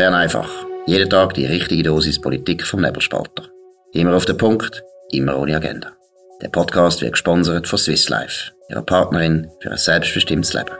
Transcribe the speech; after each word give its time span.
Bern 0.00 0.14
einfach. 0.14 0.50
Jeden 0.86 1.10
Tag 1.10 1.34
die 1.34 1.44
richtige 1.44 1.82
Dosis 1.82 2.18
Politik 2.18 2.64
vom 2.64 2.80
Nebelspalter. 2.80 3.50
Immer 3.92 4.16
auf 4.16 4.24
den 4.24 4.38
Punkt, 4.38 4.82
immer 5.10 5.36
ohne 5.36 5.54
Agenda. 5.54 5.92
Der 6.40 6.48
Podcast 6.48 7.02
wird 7.02 7.12
gesponsert 7.12 7.68
von 7.68 7.78
Swiss 7.78 8.08
Life, 8.08 8.52
ihrer 8.70 8.80
Partnerin 8.80 9.50
für 9.60 9.70
ein 9.70 9.76
selbstbestimmtes 9.76 10.54
Leben. 10.54 10.70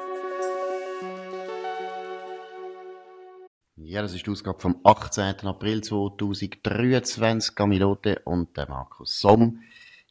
Ja, 3.76 4.00
das 4.00 4.14
ist 4.14 4.24
die 4.26 4.30
Ausgabe 4.30 4.58
vom 4.58 4.80
18. 4.84 5.46
April 5.46 5.82
2023. 5.82 7.54
Camilote 7.54 8.22
und 8.24 8.56
der 8.56 8.70
Markus 8.70 9.20
Somm. 9.20 9.60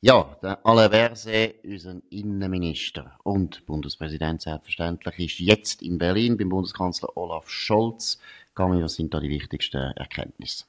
Ja, 0.01 0.37
der 0.43 0.63
Alain 0.63 0.91
Berset, 0.91 1.55
unser 1.63 1.95
Innenminister 2.11 3.17
und 3.23 3.65
Bundespräsident 3.65 4.43
selbstverständlich, 4.43 5.17
ist 5.17 5.39
jetzt 5.39 5.81
in 5.81 5.97
Berlin 5.97 6.37
beim 6.37 6.49
Bundeskanzler 6.49 7.17
Olaf 7.17 7.49
Scholz. 7.49 8.19
Gami, 8.59 8.83
was 8.83 8.95
sind 8.95 9.13
da 9.13 9.21
die 9.21 9.29
wichtigsten 9.29 9.93
Erkenntnisse? 9.95 10.65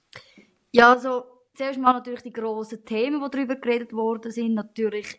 Ja, 0.70 0.92
also 0.92 1.24
zuerst 1.54 1.80
mal 1.80 1.92
natürlich 1.92 2.22
die 2.22 2.32
grossen 2.32 2.84
Themen, 2.84 3.20
die 3.20 3.30
darüber 3.36 3.56
geredet 3.56 3.92
worden 3.92 4.30
sind. 4.30 4.54
Natürlich 4.54 5.18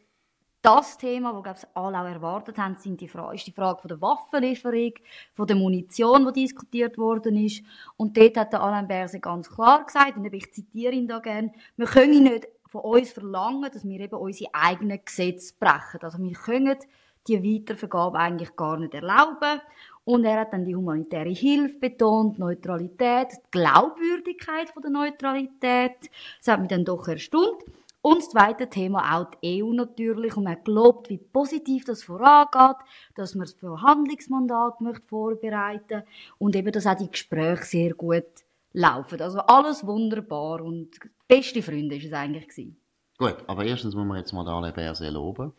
das 0.61 0.97
Thema, 0.97 1.41
das 1.43 1.67
alle 1.75 1.99
auch 1.99 2.05
erwartet 2.05 2.57
haben, 2.57 2.77
sind 2.77 3.01
die 3.01 3.09
ist 3.33 3.47
die 3.47 3.51
Frage 3.51 3.81
von 3.81 3.89
der 3.89 3.99
Waffenlieferung, 3.99 4.93
von 5.33 5.47
der 5.47 5.57
Munition, 5.57 6.25
die 6.27 6.43
diskutiert 6.43 6.97
worden 6.97 7.35
ist. 7.35 7.61
Und 7.97 8.15
dort 8.15 8.37
hat 8.37 8.53
der 8.53 8.61
Alain 8.61 8.87
Berset 8.87 9.21
ganz 9.21 9.49
klar 9.49 9.85
gesagt, 9.85 10.15
und 10.15 10.33
ich 10.33 10.53
zitiere 10.53 10.93
ihn 10.93 11.09
da 11.09 11.19
gerne, 11.19 11.51
wir 11.75 11.87
können 11.87 12.23
nicht 12.23 12.47
von 12.67 12.81
uns 12.81 13.11
verlangen, 13.11 13.69
dass 13.69 13.83
wir 13.83 13.99
eben 13.99 14.15
unsere 14.15 14.49
eigenen 14.53 15.03
Gesetze 15.03 15.53
brechen. 15.59 15.99
Also 16.03 16.19
wir 16.19 16.31
können 16.31 16.77
die 17.27 17.43
Weitervergabe 17.43 18.17
eigentlich 18.17 18.55
gar 18.55 18.77
nicht 18.77 18.93
erlauben. 18.93 19.59
Und 20.11 20.25
er 20.25 20.41
hat 20.41 20.51
dann 20.51 20.65
die 20.65 20.75
humanitäre 20.75 21.29
Hilfe 21.29 21.79
betont, 21.79 22.37
Neutralität, 22.37 23.29
die 23.31 23.51
Glaubwürdigkeit 23.51 24.69
von 24.69 24.81
der 24.81 24.91
Neutralität. 24.91 25.95
Das 26.39 26.49
hat 26.49 26.59
mich 26.59 26.67
dann 26.67 26.83
doch 26.83 27.07
erstaunt. 27.07 27.63
Und 28.01 28.17
das 28.17 28.29
zweite 28.29 28.69
Thema 28.69 29.15
auch 29.15 29.31
die 29.41 29.63
EU 29.63 29.71
natürlich. 29.71 30.35
Und 30.35 30.43
man 30.43 30.57
hat 30.57 30.65
gelobt, 30.65 31.09
wie 31.09 31.17
positiv 31.17 31.85
das 31.85 32.03
vorangeht, 32.03 32.75
dass 33.15 33.35
man 33.35 33.45
das 33.45 33.53
Verhandlungsmandat 33.53 34.81
möchte 34.81 35.07
vorbereiten 35.07 36.03
und 36.39 36.57
eben, 36.57 36.73
dass 36.73 36.87
auch 36.87 36.97
die 36.97 37.09
Gespräche 37.09 37.63
sehr 37.63 37.93
gut 37.93 38.25
laufen. 38.73 39.21
Also 39.21 39.39
alles 39.39 39.87
wunderbar 39.87 40.59
und 40.59 40.89
beste 41.25 41.61
Freunde 41.61 41.95
ist 41.95 42.07
es 42.07 42.11
eigentlich. 42.11 42.67
Gut, 43.17 43.37
aber 43.47 43.63
erstens 43.63 43.95
muss 43.95 44.05
man 44.05 44.17
jetzt 44.17 44.33
mal 44.33 44.45
alle 44.45 44.73
Berse 44.73 45.09
loben. 45.09 45.53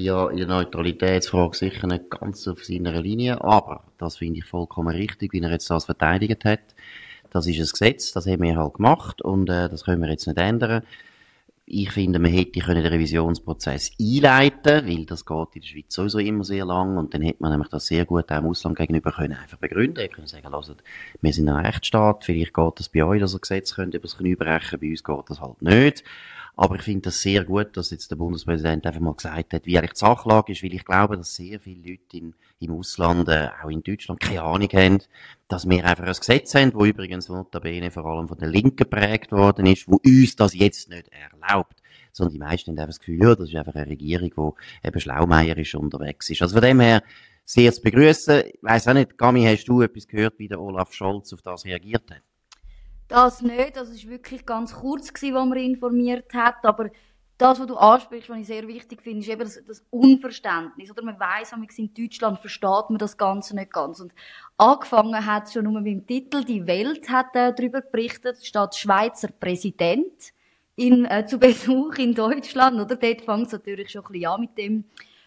Ja 0.00 0.30
in 0.30 0.38
der 0.38 0.46
Neutralitätsfrage 0.46 1.54
sicher 1.54 1.86
nicht 1.86 2.08
ganz 2.08 2.48
auf 2.48 2.64
seiner 2.64 3.02
Linie, 3.02 3.44
aber 3.44 3.84
das 3.98 4.16
finde 4.16 4.38
ich 4.38 4.46
vollkommen 4.46 4.96
richtig, 4.96 5.34
wie 5.34 5.42
er 5.42 5.50
jetzt 5.50 5.68
das 5.68 5.84
verteidigt 5.84 6.46
hat. 6.46 6.74
Das 7.28 7.46
ist 7.46 7.58
ein 7.58 7.68
Gesetz, 7.70 8.10
das 8.12 8.26
haben 8.26 8.42
wir 8.42 8.56
halt 8.56 8.74
gemacht 8.74 9.20
und 9.20 9.50
äh, 9.50 9.68
das 9.68 9.84
können 9.84 10.00
wir 10.00 10.08
jetzt 10.08 10.26
nicht 10.26 10.38
ändern. 10.38 10.84
Ich 11.66 11.92
finde, 11.92 12.18
man 12.18 12.32
hätte 12.32 12.60
können 12.60 12.82
den 12.82 12.92
Revisionsprozess 12.92 13.92
einleiten, 14.00 14.86
weil 14.88 15.04
das 15.04 15.26
geht 15.26 15.48
in 15.52 15.60
der 15.60 15.68
Schweiz 15.68 15.94
sowieso 15.94 16.18
immer 16.18 16.44
sehr 16.44 16.64
lang 16.64 16.96
und 16.96 17.12
dann 17.12 17.20
hätte 17.20 17.42
man 17.42 17.50
nämlich 17.50 17.68
das 17.68 17.84
sehr 17.84 18.06
gut 18.06 18.32
auch 18.32 18.38
im 18.38 18.46
Ausland 18.46 18.78
gegenüber 18.78 19.12
können 19.12 19.34
einfach 19.34 19.58
begründen. 19.58 20.02
Ich 20.02 20.12
können 20.12 20.26
sagen, 20.26 20.50
wir 21.20 21.32
sind 21.34 21.48
ein 21.50 21.66
Rechtsstaat, 21.66 22.24
vielleicht 22.24 22.54
geht 22.54 22.78
das 22.78 22.88
bei 22.88 23.04
euch, 23.04 23.20
dass 23.20 23.34
ihr 23.34 23.40
Gesetz 23.40 23.74
könnt 23.74 23.92
über 23.92 24.04
das 24.04 24.16
Knie 24.16 24.34
brechen, 24.34 24.80
bei 24.80 24.88
uns 24.88 25.04
geht 25.04 25.28
das 25.28 25.42
halt 25.42 25.60
nicht. 25.60 26.04
Aber 26.60 26.74
ich 26.74 26.82
finde 26.82 27.04
das 27.04 27.22
sehr 27.22 27.42
gut, 27.44 27.74
dass 27.78 27.88
jetzt 27.88 28.10
der 28.10 28.16
Bundespräsident 28.16 28.84
einfach 28.86 29.00
mal 29.00 29.14
gesagt 29.14 29.54
hat, 29.54 29.64
wie 29.64 29.78
eigentlich 29.78 29.94
die 29.94 30.00
Sachlage 30.00 30.52
ist, 30.52 30.62
weil 30.62 30.74
ich 30.74 30.84
glaube, 30.84 31.16
dass 31.16 31.34
sehr 31.34 31.58
viele 31.58 31.92
Leute 31.92 32.18
in, 32.18 32.34
im 32.58 32.72
Ausland, 32.72 33.30
äh, 33.30 33.48
auch 33.64 33.70
in 33.70 33.82
Deutschland, 33.82 34.20
keine 34.20 34.42
Ahnung 34.42 34.68
haben, 34.74 34.98
dass 35.48 35.66
wir 35.66 35.82
einfach 35.82 36.04
ein 36.04 36.12
Gesetz 36.12 36.54
haben, 36.54 36.74
wo 36.74 36.84
übrigens 36.84 37.30
notabene 37.30 37.90
vor 37.90 38.04
allem 38.04 38.28
von 38.28 38.36
den 38.36 38.50
Linken 38.50 38.76
geprägt 38.76 39.32
worden 39.32 39.64
ist, 39.64 39.88
wo 39.88 40.02
uns 40.04 40.36
das 40.36 40.52
jetzt 40.52 40.90
nicht 40.90 41.08
erlaubt. 41.08 41.80
Sondern 42.12 42.34
die 42.34 42.40
meisten 42.40 42.72
haben 42.72 42.78
einfach 42.78 42.88
das 42.88 42.98
Gefühl, 42.98 43.22
ja, 43.22 43.34
das 43.34 43.48
ist 43.48 43.56
einfach 43.56 43.74
eine 43.74 43.86
Regierung, 43.86 44.54
die 44.82 44.86
eben 44.86 45.00
schlaumeierisch 45.00 45.74
unterwegs 45.76 46.28
ist. 46.28 46.42
Also 46.42 46.56
von 46.56 46.62
dem 46.62 46.80
her, 46.80 47.02
sehr 47.46 47.72
zu 47.72 47.80
begrüßen. 47.80 48.42
Ich 48.48 48.58
weiss 48.60 48.86
auch 48.86 48.92
nicht, 48.92 49.16
Gami, 49.16 49.44
hast 49.44 49.64
du 49.64 49.80
etwas 49.80 50.06
gehört, 50.06 50.38
wie 50.38 50.48
der 50.48 50.60
Olaf 50.60 50.92
Scholz 50.92 51.32
auf 51.32 51.40
das 51.40 51.64
reagiert 51.64 52.10
hat? 52.10 52.20
Das 53.10 53.42
nicht, 53.42 53.76
das 53.76 53.90
war 53.90 54.10
wirklich 54.12 54.46
ganz 54.46 54.72
kurz, 54.72 55.12
gewesen, 55.12 55.34
wo 55.34 55.44
man 55.44 55.58
informiert 55.58 56.32
hat, 56.32 56.64
aber 56.64 56.90
das, 57.38 57.58
was 57.58 57.66
du 57.66 57.76
ansprichst, 57.76 58.30
was 58.30 58.38
ich 58.38 58.46
sehr 58.46 58.68
wichtig 58.68 59.02
finde, 59.02 59.20
ist 59.20 59.28
eben 59.28 59.40
das, 59.40 59.60
das 59.66 59.84
Unverständnis. 59.90 60.92
Oder 60.92 61.02
man 61.02 61.18
weiss, 61.18 61.52
in 61.76 61.92
Deutschland 61.92 62.38
versteht 62.38 62.88
man 62.88 62.98
das 62.98 63.16
Ganze 63.16 63.56
nicht 63.56 63.72
ganz. 63.72 63.98
Und 63.98 64.12
angefangen 64.58 65.26
hat 65.26 65.50
schon 65.50 65.64
nur 65.64 65.80
mit 65.80 65.86
dem 65.86 66.06
Titel, 66.06 66.44
die 66.44 66.68
Welt 66.68 67.08
hat 67.08 67.34
äh, 67.34 67.52
darüber 67.52 67.80
berichtet, 67.80 68.44
statt 68.44 68.76
Schweizer 68.76 69.28
Präsident 69.28 70.32
in, 70.76 71.04
äh, 71.06 71.26
zu 71.26 71.38
Besuch 71.38 71.94
in 71.96 72.14
Deutschland, 72.14 72.80
oder? 72.80 72.94
Dort 72.94 73.22
fängt 73.22 73.46
es 73.46 73.52
natürlich 73.52 73.90
schon 73.90 74.04
ein 74.04 74.12
bisschen 74.12 74.30
an 74.30 74.40
mit 74.42 74.56
dem 74.56 74.84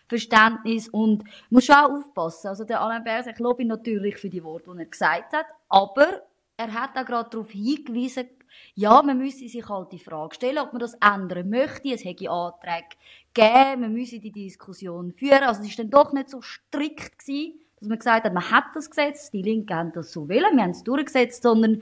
Verständnis 0.08 0.88
und 0.88 1.26
muss 1.50 1.66
schon 1.66 1.76
auch 1.76 1.92
aufpassen. 1.92 2.48
Also 2.48 2.64
der 2.64 2.80
Alain 2.80 3.04
Berset, 3.04 3.34
ich 3.34 3.40
lobe 3.40 3.64
ihn 3.64 3.68
natürlich 3.68 4.16
für 4.18 4.30
die 4.30 4.44
Worte, 4.44 4.72
die 4.72 4.80
er 4.80 4.86
gesagt 4.86 5.34
hat, 5.34 5.48
aber 5.68 6.22
er 6.58 6.74
hat 6.74 6.98
auch 6.98 7.06
gerade 7.06 7.30
darauf 7.30 7.52
hingewiesen, 7.52 8.28
ja, 8.76 9.02
man 9.02 9.18
müsse 9.18 9.48
sich 9.48 9.68
halt 9.68 9.92
die 9.92 10.00
Frage 10.00 10.36
stellen, 10.36 10.60
ob 10.60 10.74
man 10.74 10.80
das 10.80 10.94
ändern 10.96 11.50
möchte. 11.50 11.90
Es 11.90 12.06
hätte 12.06 12.30
Anträge 12.30 12.86
gegeben, 13.34 13.82
man 13.82 13.94
müsse 13.94 14.20
die 14.20 14.32
Diskussion 14.32 15.12
führen. 15.12 15.44
Also 15.44 15.62
es 15.62 15.70
ist 15.70 15.80
dann 15.80 15.90
doch 15.90 16.14
nicht 16.14 16.30
so 16.30 16.42
strikt 16.42 17.18
gewesen, 17.20 17.60
dass 17.80 17.90
man 17.90 17.98
gesagt 17.98 18.26
hat, 18.26 18.34
man 18.34 18.50
hat 18.50 18.66
das 18.76 18.90
Gesetz, 18.90 19.32
die 19.32 19.42
Linken 19.42 19.76
haben 19.76 19.92
das 19.92 20.12
so 20.12 20.30
wollen, 20.30 20.56
wir 20.56 20.64
haben 20.64 20.70
es 20.70 20.84
durchgesetzt, 20.84 21.44
sondern 21.44 21.82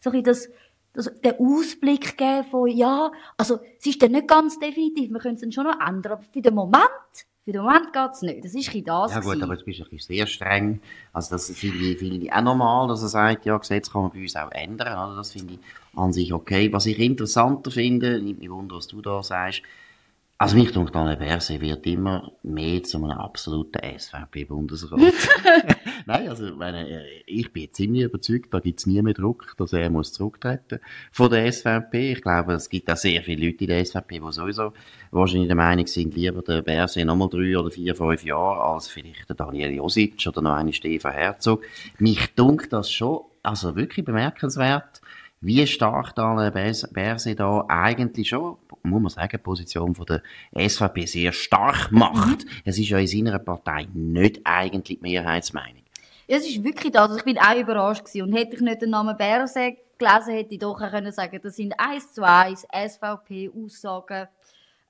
so 0.00 0.10
ein 0.10 0.22
das, 0.22 0.48
das, 0.92 1.10
den 1.20 1.34
Ausblick 1.38 2.16
geben 2.16 2.44
von, 2.44 2.68
ja, 2.68 3.10
also 3.36 3.58
es 3.78 3.86
ist 3.86 4.02
dann 4.02 4.12
nicht 4.12 4.28
ganz 4.28 4.58
definitiv, 4.58 5.10
wir 5.10 5.20
können 5.20 5.34
es 5.34 5.40
dann 5.40 5.52
schon 5.52 5.64
noch 5.64 5.80
ändern, 5.80 6.12
aber 6.12 6.22
für 6.22 6.42
den 6.42 6.54
Moment 6.54 7.26
für 7.44 7.52
den 7.52 7.62
Moment 7.62 7.92
geht 7.92 8.10
es 8.12 8.22
nicht. 8.22 8.44
Das 8.44 8.54
ist 8.54 8.74
ein 8.74 8.84
das. 8.84 9.10
Ja 9.10 9.20
gut, 9.20 9.26
gewesen. 9.26 9.42
aber 9.42 9.54
jetzt 9.54 9.64
bist 9.66 9.80
du 9.80 9.84
ein 9.84 9.98
sehr 9.98 10.26
streng. 10.26 10.80
Also 11.12 11.34
das 11.34 11.50
finde 11.50 11.84
ich, 11.84 12.32
auch 12.32 12.40
normal, 12.40 12.88
dass 12.88 13.02
er 13.02 13.08
sagt, 13.08 13.44
ja, 13.44 13.58
Gesetz 13.58 13.90
kann 13.90 14.02
man 14.02 14.12
bei 14.12 14.22
uns 14.22 14.34
auch 14.34 14.50
ändern. 14.50 15.08
Oder? 15.08 15.16
Das 15.16 15.32
finde 15.32 15.54
ich 15.54 15.60
an 15.94 16.12
sich 16.12 16.32
okay. 16.32 16.72
Was 16.72 16.86
ich 16.86 16.98
interessanter 16.98 17.70
finde, 17.70 18.20
nimmt 18.22 18.40
mich 18.40 18.50
wunder, 18.50 18.76
was 18.76 18.86
du 18.86 19.02
da 19.02 19.22
sagst, 19.22 19.62
also 20.36 20.56
mich 20.56 20.72
denkt, 20.72 20.96
Alain 20.96 21.18
Berset 21.18 21.60
wird 21.60 21.86
immer 21.86 22.32
mehr 22.42 22.82
zu 22.82 22.98
einem 22.98 23.12
absoluten 23.12 23.98
SVP-Bundesrat. 23.98 25.00
Nein, 26.06 26.28
also 26.28 26.54
meine, 26.54 27.02
ich 27.24 27.50
bin 27.50 27.72
ziemlich 27.72 28.02
überzeugt, 28.02 28.52
da 28.52 28.60
gibt 28.60 28.78
es 28.78 28.86
nie 28.86 29.00
mehr 29.00 29.14
Druck, 29.14 29.54
dass 29.56 29.72
er 29.72 29.88
muss 29.88 30.12
zurücktreten 30.12 30.80
von 31.10 31.30
der 31.30 31.50
SVP. 31.50 32.12
Ich 32.12 32.20
glaube, 32.20 32.52
es 32.52 32.68
gibt 32.68 32.90
auch 32.90 32.96
sehr 32.96 33.22
viele 33.22 33.46
Leute 33.46 33.64
in 33.64 33.70
der 33.70 33.84
SVP, 33.84 34.20
die 34.20 34.32
sowieso 34.32 34.74
wahrscheinlich 35.10 35.48
der 35.48 35.56
Meinung 35.56 35.86
sind, 35.86 36.14
lieber 36.14 36.42
der 36.42 36.60
Berset 36.60 37.06
nochmal 37.06 37.30
drei 37.30 37.56
oder 37.56 37.70
vier, 37.70 37.94
fünf 37.94 38.22
Jahre, 38.22 38.60
als 38.60 38.88
vielleicht 38.88 39.28
der 39.28 39.36
Daniel 39.36 39.72
Josic 39.72 40.26
oder 40.26 40.42
noch 40.42 40.54
eine 40.56 40.74
Stefan 40.74 41.12
Herzog. 41.12 41.64
Mich 41.98 42.34
dunkt 42.34 42.72
das 42.72 42.90
schon, 42.90 43.20
also 43.42 43.74
wirklich 43.74 44.04
bemerkenswert, 44.04 45.00
wie 45.40 45.66
stark 45.66 46.14
da 46.14 46.50
Berse 46.50 47.34
da 47.34 47.64
eigentlich 47.68 48.28
schon, 48.28 48.56
muss 48.82 49.02
man 49.02 49.10
sagen, 49.10 49.30
die 49.32 49.38
Position 49.38 49.94
von 49.94 50.06
der 50.06 50.22
SVP 50.68 51.06
sehr 51.06 51.32
stark 51.32 51.92
macht. 51.92 52.44
Es 52.64 52.78
ist 52.78 52.88
ja 52.88 52.98
in 52.98 53.06
seiner 53.06 53.38
Partei 53.38 53.86
nicht 53.92 54.40
eigentlich 54.44 54.98
die 54.98 55.02
Mehrheitsmeinung. 55.02 55.83
Es 56.26 56.46
ist 56.48 56.62
wirklich 56.62 56.92
das. 56.92 57.02
Also 57.02 57.16
ich 57.18 57.24
bin 57.24 57.38
auch 57.38 57.56
überrascht 57.56 58.04
gewesen. 58.04 58.22
Und 58.22 58.34
hätte 58.34 58.56
ich 58.56 58.60
nicht 58.60 58.82
den 58.82 58.90
Namen 58.90 59.16
Berse 59.16 59.76
gelesen, 59.98 60.34
hätte 60.34 60.54
ich 60.54 60.58
doch 60.58 60.80
auch 60.80 60.90
können 60.90 61.12
sagen, 61.12 61.40
das 61.42 61.56
sind 61.56 61.74
eins 61.78 62.12
zu 62.12 62.22
eins 62.26 62.66
SVP-Aussagen. 62.72 64.28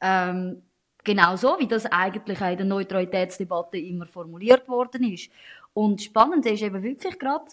Ähm, 0.00 0.62
genau 1.03 1.37
so, 1.37 1.56
wie 1.59 1.67
das 1.67 1.87
eigentlich 1.87 2.41
auch 2.41 2.50
in 2.50 2.56
der 2.56 2.67
Neutralitätsdebatte 2.67 3.78
immer 3.78 4.06
formuliert 4.06 4.69
worden 4.69 5.12
ist. 5.12 5.31
Und 5.73 6.03
spannend 6.03 6.47
ist 6.47 6.62
eben 6.62 6.82
wirklich 6.82 7.19
gerade, 7.19 7.44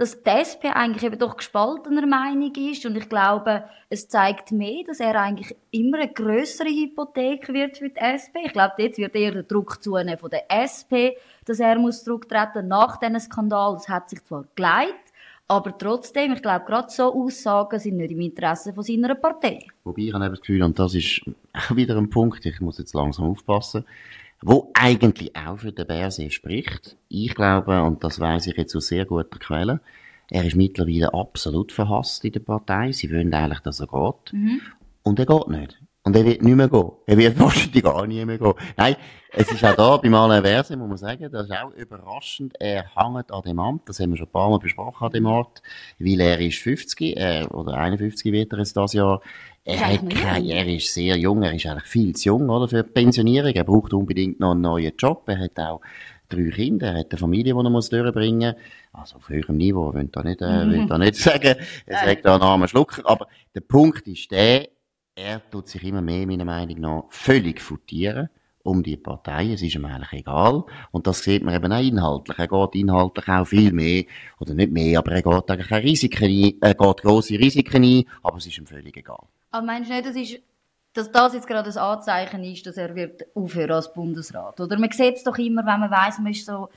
dass 0.00 0.22
die 0.22 0.30
SP 0.32 0.72
eigentlich 0.72 1.02
eben 1.02 1.18
doch 1.18 1.36
gespaltener 1.36 2.06
Meinung 2.06 2.54
ist 2.54 2.86
und 2.86 2.96
ich 2.96 3.06
glaube, 3.10 3.64
es 3.90 4.08
zeigt 4.08 4.50
mehr, 4.50 4.82
dass 4.86 4.98
er 4.98 5.14
eigentlich 5.20 5.54
immer 5.72 5.98
eine 5.98 6.10
größere 6.10 6.70
Hypothek 6.70 7.52
wird 7.52 7.76
für 7.76 7.90
die 7.90 8.00
SP. 8.00 8.40
Ich 8.46 8.54
glaube, 8.54 8.76
jetzt 8.78 8.96
wird 8.96 9.14
eher 9.14 9.32
der 9.32 9.42
Druck 9.42 9.82
zunehmen 9.82 10.16
von 10.16 10.30
der 10.30 10.50
SP, 10.50 11.20
dass 11.44 11.60
er 11.60 11.78
muss 11.78 12.02
zurücktreten 12.02 12.66
nach 12.66 12.96
diesem 12.96 13.20
Skandal. 13.20 13.74
Das 13.74 13.90
hat 13.90 14.08
sich 14.08 14.24
zwar 14.24 14.46
geleitet, 14.54 14.94
aber 15.48 15.76
trotzdem, 15.76 16.32
ich 16.32 16.40
glaube, 16.40 16.64
gerade 16.64 16.88
so 16.88 17.12
Aussagen 17.12 17.78
sind 17.78 17.98
nicht 17.98 18.12
im 18.12 18.20
Interesse 18.22 18.72
von 18.72 18.82
seiner 18.82 19.14
Partei. 19.16 19.66
Wobei 19.84 20.00
ich 20.00 20.14
habe 20.14 20.30
das 20.30 20.40
Gefühl, 20.40 20.62
und 20.62 20.78
das 20.78 20.94
ist 20.94 21.20
wieder 21.74 21.98
ein 21.98 22.08
Punkt, 22.08 22.46
ich 22.46 22.58
muss 22.62 22.78
jetzt 22.78 22.94
langsam 22.94 23.26
aufpassen, 23.26 23.84
wo 24.42 24.70
eigentlich 24.74 25.36
auch 25.36 25.58
für 25.58 25.72
den 25.72 25.86
Berset 25.86 26.32
spricht. 26.32 26.96
Ich 27.08 27.34
glaube, 27.34 27.82
und 27.82 28.02
das 28.02 28.20
weiß 28.20 28.46
ich 28.46 28.56
jetzt 28.56 28.74
aus 28.74 28.88
sehr 28.88 29.04
guter 29.04 29.38
Quelle, 29.38 29.80
er 30.30 30.44
ist 30.44 30.56
mittlerweile 30.56 31.12
absolut 31.12 31.72
verhasst 31.72 32.24
in 32.24 32.32
der 32.32 32.40
Partei. 32.40 32.92
Sie 32.92 33.10
wollen 33.10 33.34
eigentlich, 33.34 33.60
dass 33.60 33.80
er 33.80 33.88
geht. 33.88 34.32
Mhm. 34.32 34.60
Und 35.02 35.18
er 35.18 35.26
geht 35.26 35.48
nicht. 35.48 35.82
Und 36.02 36.16
er 36.16 36.24
wird 36.24 36.42
nicht 36.42 36.56
mehr 36.56 36.68
gehen. 36.68 36.90
Er 37.06 37.16
wird 37.18 37.38
wahrscheinlich 37.38 37.82
gar 37.82 38.06
nie 38.06 38.24
mehr 38.24 38.38
gehen. 38.38 38.54
Nein, 38.76 38.96
es 39.32 39.52
ist 39.52 39.64
auch 39.64 39.76
da, 39.76 39.96
beim 39.98 40.14
Alain 40.14 40.42
Verse, 40.42 40.76
muss 40.76 40.88
man 40.88 40.96
sagen, 40.96 41.30
das 41.30 41.46
ist 41.46 41.52
auch 41.52 41.72
überraschend. 41.72 42.54
Er 42.58 42.84
hängt 42.96 43.30
an 43.30 43.42
dem 43.42 43.60
Amt, 43.60 43.88
das 43.88 44.00
haben 44.00 44.10
wir 44.10 44.16
schon 44.16 44.26
ein 44.26 44.32
paar 44.32 44.48
Mal 44.48 44.58
besprochen 44.58 45.04
an 45.04 45.12
dem 45.12 45.26
Ort, 45.26 45.62
weil 45.98 46.20
er 46.20 46.40
ist 46.40 46.58
50, 46.58 47.16
äh, 47.16 47.46
oder 47.50 47.74
51 47.74 48.32
wird 48.32 48.52
er 48.52 48.58
jetzt 48.60 48.76
das 48.76 48.94
Jahr. 48.94 49.20
Er 49.64 49.74
Ist 49.74 49.82
hat 49.82 50.10
keine, 50.10 50.54
er 50.54 50.66
ist 50.66 50.92
sehr 50.94 51.16
jung, 51.16 51.42
er 51.42 51.52
ist 51.52 51.66
eigentlich 51.66 51.84
viel 51.84 52.16
zu 52.16 52.30
jung, 52.30 52.48
oder, 52.48 52.66
für 52.66 52.82
die 52.82 52.90
Pensionierung. 52.90 53.52
Er 53.52 53.64
braucht 53.64 53.92
unbedingt 53.92 54.40
noch 54.40 54.52
einen 54.52 54.62
neuen 54.62 54.92
Job. 54.96 55.24
Er 55.26 55.38
hat 55.38 55.58
auch 55.58 55.82
drei 56.30 56.48
Kinder, 56.48 56.88
er 56.88 57.00
hat 57.00 57.10
eine 57.10 57.18
Familie, 57.18 57.52
die 57.52 57.60
er 57.60 57.70
muss 57.70 57.90
durchbringen 57.90 58.54
muss. 58.92 59.00
Also 59.02 59.16
auf 59.16 59.28
höherem 59.28 59.58
Niveau, 59.58 59.90
ich 59.90 59.96
will 59.96 60.08
da 60.10 60.22
nicht, 60.22 60.40
äh, 60.40 60.70
will 60.70 60.86
da 60.86 60.96
nicht 60.96 61.16
sagen, 61.16 61.56
er 61.86 62.04
sagt 62.04 62.24
da 62.24 62.34
einen 62.34 62.42
armen 62.42 62.68
Schlucker. 62.68 63.02
Aber 63.04 63.28
der 63.54 63.60
Punkt 63.60 64.08
ist 64.08 64.30
der, 64.30 64.68
er 65.20 65.50
tut 65.50 65.68
sich 65.68 65.84
immer 65.84 66.00
mehr, 66.00 66.26
meiner 66.26 66.44
Meinung 66.44 66.80
nach, 66.80 67.04
völlig 67.10 67.60
futieren 67.60 68.30
um 68.62 68.82
die 68.82 68.96
Partei. 68.96 69.52
Es 69.52 69.62
ist 69.62 69.74
ihm 69.74 69.86
eigentlich 69.86 70.20
egal. 70.20 70.64
Und 70.90 71.06
das 71.06 71.22
sieht 71.22 71.42
man 71.42 71.54
eben 71.54 71.72
auch 71.72 71.82
inhaltlich. 71.82 72.38
Er 72.38 72.48
geht 72.48 72.74
inhaltlich 72.74 73.28
auch 73.28 73.46
viel 73.46 73.72
mehr, 73.72 74.04
oder 74.38 74.54
nicht 74.54 74.70
mehr, 74.70 74.98
aber 74.98 75.12
er 75.12 75.22
geht 75.22 75.50
eigentlich 75.50 75.72
auch 75.72 75.82
Risiken 75.82 76.24
ein, 76.24 76.54
er 76.60 76.74
geht 76.74 77.02
grosse 77.02 77.38
Risiken 77.38 77.82
ein, 77.82 78.04
aber 78.22 78.36
es 78.36 78.46
ist 78.46 78.58
ihm 78.58 78.66
völlig 78.66 78.96
egal. 78.96 79.26
Aber 79.50 79.66
meinst 79.66 79.90
du 79.90 79.94
nicht, 79.94 80.06
das 80.06 80.16
ist, 80.16 80.40
dass 80.92 81.10
das 81.10 81.34
jetzt 81.34 81.46
gerade 81.46 81.70
ein 81.70 81.78
Anzeichen 81.78 82.44
ist, 82.44 82.66
dass 82.66 82.76
er 82.76 82.94
wird 82.94 83.24
aufhören 83.34 83.72
als 83.72 83.92
Bundesrat? 83.92 84.60
Oder 84.60 84.78
man 84.78 84.90
sieht 84.90 85.16
es 85.16 85.24
doch 85.24 85.38
immer, 85.38 85.64
wenn 85.64 85.80
man 85.80 85.90
weiss, 85.90 86.18
man 86.18 86.32
ist 86.32 86.44
so 86.44 86.68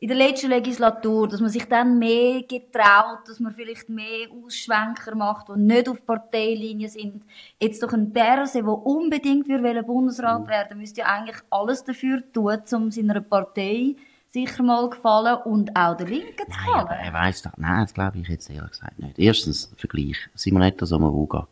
in 0.00 0.08
der 0.08 0.16
letzten 0.16 0.50
Legislatur, 0.50 1.26
dass 1.26 1.40
man 1.40 1.50
sich 1.50 1.64
dann 1.64 1.98
mehr 1.98 2.42
getraut, 2.42 3.26
dass 3.26 3.40
man 3.40 3.52
vielleicht 3.52 3.88
mehr 3.88 4.28
Ausschwenker 4.30 5.16
macht, 5.16 5.48
die 5.48 5.60
nicht 5.60 5.88
auf 5.88 6.04
Parteilinie 6.06 6.88
sind. 6.88 7.24
Jetzt 7.60 7.82
doch 7.82 7.92
ein 7.92 8.12
Berse, 8.12 8.62
der 8.62 8.68
unbedingt 8.68 9.48
will 9.48 9.82
Bundesrat 9.82 10.46
werden, 10.46 10.78
müsste 10.78 11.00
ja 11.00 11.06
eigentlich 11.06 11.38
alles 11.50 11.82
dafür 11.82 12.22
tun, 12.32 12.58
um 12.74 12.90
seiner 12.92 13.20
Partei 13.20 13.96
sicher 14.30 14.62
mal 14.62 14.88
gefallen 14.88 15.38
und 15.44 15.74
auch 15.74 15.96
der 15.96 16.06
Linken 16.06 16.36
zu 16.36 16.58
Nein, 16.58 16.66
gefallen. 16.66 17.00
er 17.02 17.12
weiss 17.12 17.42
doch, 17.42 17.56
nein, 17.56 17.80
das 17.80 17.94
glaube 17.94 18.18
ich 18.18 18.28
jetzt 18.28 18.50
ehrlich 18.50 18.70
gesagt 18.70 18.98
nicht. 18.98 19.18
Erstens, 19.18 19.72
Vergleich. 19.76 20.16
Simonetta 20.34 20.86
Sommaruga. 20.86 21.48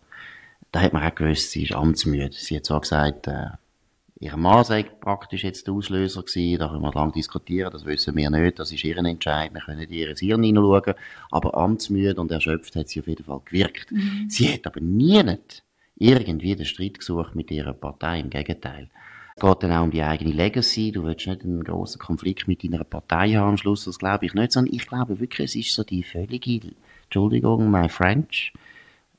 Da 0.72 0.82
hat 0.82 0.92
man 0.92 1.02
auch 1.02 1.14
gewusst, 1.14 1.50
sie 1.50 1.64
ist 1.64 1.72
amtsmüde. 1.72 2.32
Sie 2.32 2.56
hat 2.56 2.66
zwar 2.66 2.80
gesagt, 2.80 3.26
äh, 3.28 3.46
ihr 4.18 4.36
Mann 4.36 4.64
sei 4.64 4.82
praktisch 4.82 5.44
jetzt 5.44 5.66
der 5.66 5.74
Auslöser 5.74 6.22
gewesen, 6.22 6.58
da 6.58 6.68
können 6.68 6.82
wir 6.82 6.92
lange 6.92 7.12
diskutieren, 7.12 7.70
das 7.70 7.84
wissen 7.84 8.16
wir 8.16 8.30
nicht, 8.30 8.58
das 8.58 8.72
ist 8.72 8.84
ihr 8.84 8.96
Entscheid, 8.96 9.52
wir 9.52 9.60
können 9.60 9.80
in 9.80 9.92
ihr 9.92 10.14
Hirn 10.14 10.42
hineinschauen, 10.42 10.94
aber 11.30 11.56
amtsmüde 11.56 12.20
und 12.20 12.30
erschöpft 12.30 12.76
hat 12.76 12.88
sie 12.88 13.00
auf 13.00 13.06
jeden 13.06 13.24
Fall 13.24 13.40
gewirkt. 13.44 13.92
Sie 14.28 14.52
hat 14.52 14.66
aber 14.66 14.80
nie 14.80 15.22
nicht 15.22 15.62
irgendwie 15.96 16.56
den 16.56 16.66
Streit 16.66 16.98
gesucht 16.98 17.34
mit 17.34 17.50
ihrer 17.50 17.72
Partei, 17.72 18.20
im 18.20 18.30
Gegenteil. 18.30 18.88
Es 19.34 19.42
geht 19.42 19.62
dann 19.62 19.72
auch 19.72 19.84
um 19.84 19.90
die 19.90 20.02
eigene 20.02 20.32
Legacy. 20.32 20.92
Du 20.92 21.04
willst 21.04 21.26
nicht 21.26 21.42
einen 21.42 21.62
grossen 21.62 21.98
Konflikt 21.98 22.48
mit 22.48 22.64
deiner 22.64 22.84
Partei 22.84 23.34
haben 23.34 23.50
am 23.50 23.56
Schluss. 23.58 23.84
Das 23.84 23.98
glaube 23.98 24.24
ich 24.24 24.32
nicht, 24.32 24.52
sondern 24.52 24.74
ich 24.74 24.86
glaube 24.86 25.20
wirklich, 25.20 25.50
es 25.50 25.56
ist 25.56 25.74
so 25.74 25.84
die 25.84 26.02
völlige, 26.02 26.72
Entschuldigung, 27.04 27.70
my 27.70 27.88
French, 27.88 28.54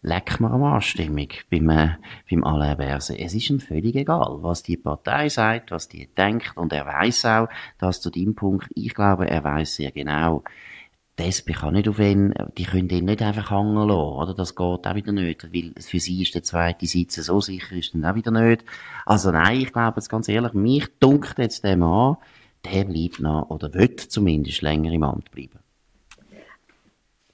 leck 0.07 0.39
mir 0.39 0.49
am 0.49 0.63
Arschstimmung 0.63 1.27
beim, 1.51 1.69
äh, 1.69 1.89
beim 2.29 2.43
Alain 2.43 2.77
Berset. 2.77 3.19
Es 3.19 3.33
ist 3.33 3.49
ihm 3.49 3.59
völlig 3.59 3.95
egal, 3.95 4.37
was 4.41 4.63
die 4.63 4.77
Partei 4.77 5.29
sagt, 5.29 5.71
was 5.71 5.89
die 5.89 6.07
denkt. 6.07 6.55
Und 6.55 6.73
er 6.73 6.85
weiß 6.85 7.25
auch, 7.25 7.49
dass 7.77 8.01
zu 8.01 8.09
dem 8.09 8.33
Punkt, 8.33 8.69
ich 8.73 8.93
glaube, 8.93 9.29
er 9.29 9.43
weiß 9.43 9.75
sehr 9.75 9.91
genau, 9.91 10.43
die 11.19 11.23
SP 11.33 11.51
kann 11.53 11.73
nicht 11.73 11.89
auf 11.89 11.99
ihn, 11.99 12.33
die 12.57 12.65
können 12.65 12.89
ihn 12.89 13.05
nicht 13.05 13.21
einfach 13.23 13.49
hängen 13.49 13.75
lassen, 13.75 13.91
oder? 13.91 14.33
Das 14.35 14.55
geht 14.55 14.87
auch 14.87 14.95
wieder 14.95 15.11
nicht, 15.11 15.51
weil 15.51 15.73
für 15.79 15.99
sie 15.99 16.21
ist 16.21 16.35
der 16.35 16.43
zweite 16.43 16.85
Sitz 16.85 17.15
so 17.15 17.41
sicher, 17.41 17.75
ist 17.75 17.95
dann 17.95 18.05
auch 18.05 18.15
wieder 18.15 18.31
nicht. 18.31 18.63
Also 19.05 19.31
nein, 19.31 19.61
ich 19.61 19.73
glaube 19.73 19.95
jetzt 19.97 20.09
ganz 20.09 20.29
ehrlich, 20.29 20.53
mich 20.53 20.87
dunkt 20.99 21.39
jetzt 21.39 21.63
der 21.63 21.75
Mann, 21.75 22.17
der 22.65 22.85
bleibt 22.85 23.19
noch, 23.19 23.49
oder 23.49 23.73
wird 23.73 23.99
zumindest 23.99 24.61
länger 24.61 24.91
im 24.91 25.03
Amt 25.03 25.31
bleiben. 25.31 25.59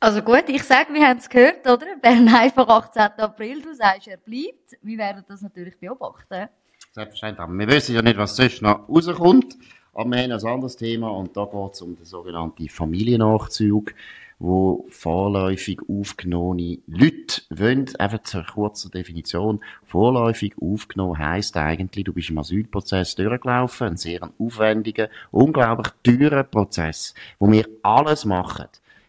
Also 0.04 0.22
gut, 0.22 0.44
ich 0.50 0.64
sage, 0.64 0.94
wir 0.94 1.08
haben 1.08 1.20
es 1.20 1.30
gehört, 1.30 1.66
oder? 1.66 1.96
Bern 2.02 2.28
einfach 2.28 2.68
18. 2.68 3.04
April, 3.20 3.62
du 3.62 3.74
sagst, 3.74 4.10
er 4.10 4.18
bleibt. 4.18 4.78
Wir 4.82 4.98
werden 4.98 5.24
das 5.30 5.42
natürlich 5.42 5.80
beobachten. 5.80 6.50
Selbstverständlich. 6.92 7.48
Wir 7.48 7.68
wissen 7.70 7.96
ja 7.96 8.02
nicht, 8.02 8.18
was 8.18 8.36
sonst 8.36 8.62
noch 8.62 8.90
rauskommt. 8.90 9.56
Aber 9.94 10.10
wir 10.10 10.24
haben 10.24 10.32
ein 10.34 10.46
anderes 10.46 10.76
Thema 10.76 11.08
und 11.08 11.38
da 11.38 11.46
geht 11.46 11.74
es 11.76 11.82
um 11.82 11.96
den 11.96 12.04
sogenannten 12.04 12.68
Familiennachzug, 12.68 13.94
wo 14.40 14.86
vorläufig 14.90 15.80
aufgenommene 15.88 16.80
Leute 16.86 17.42
wollen. 17.50 17.90
Einfach 17.98 18.24
zur 18.24 18.44
kurzen 18.44 18.92
Definition. 18.92 19.64
Vorläufig 19.86 20.56
aufgenommen 20.62 21.18
heisst 21.18 21.56
eigentlich, 21.56 22.04
du 22.04 22.12
bist 22.12 22.30
im 22.30 22.40
Asylprozess 22.40 23.16
durchgelaufen, 23.16 23.88
ein 23.88 23.98
sehr 23.98 24.30
aufwendiger, 24.38 25.08
unglaublich 25.32 25.94
teurer 26.04 26.44
Prozess, 26.44 27.14
wo 27.40 27.50
wir 27.50 27.66
alles 27.84 28.26
machen 28.26 28.68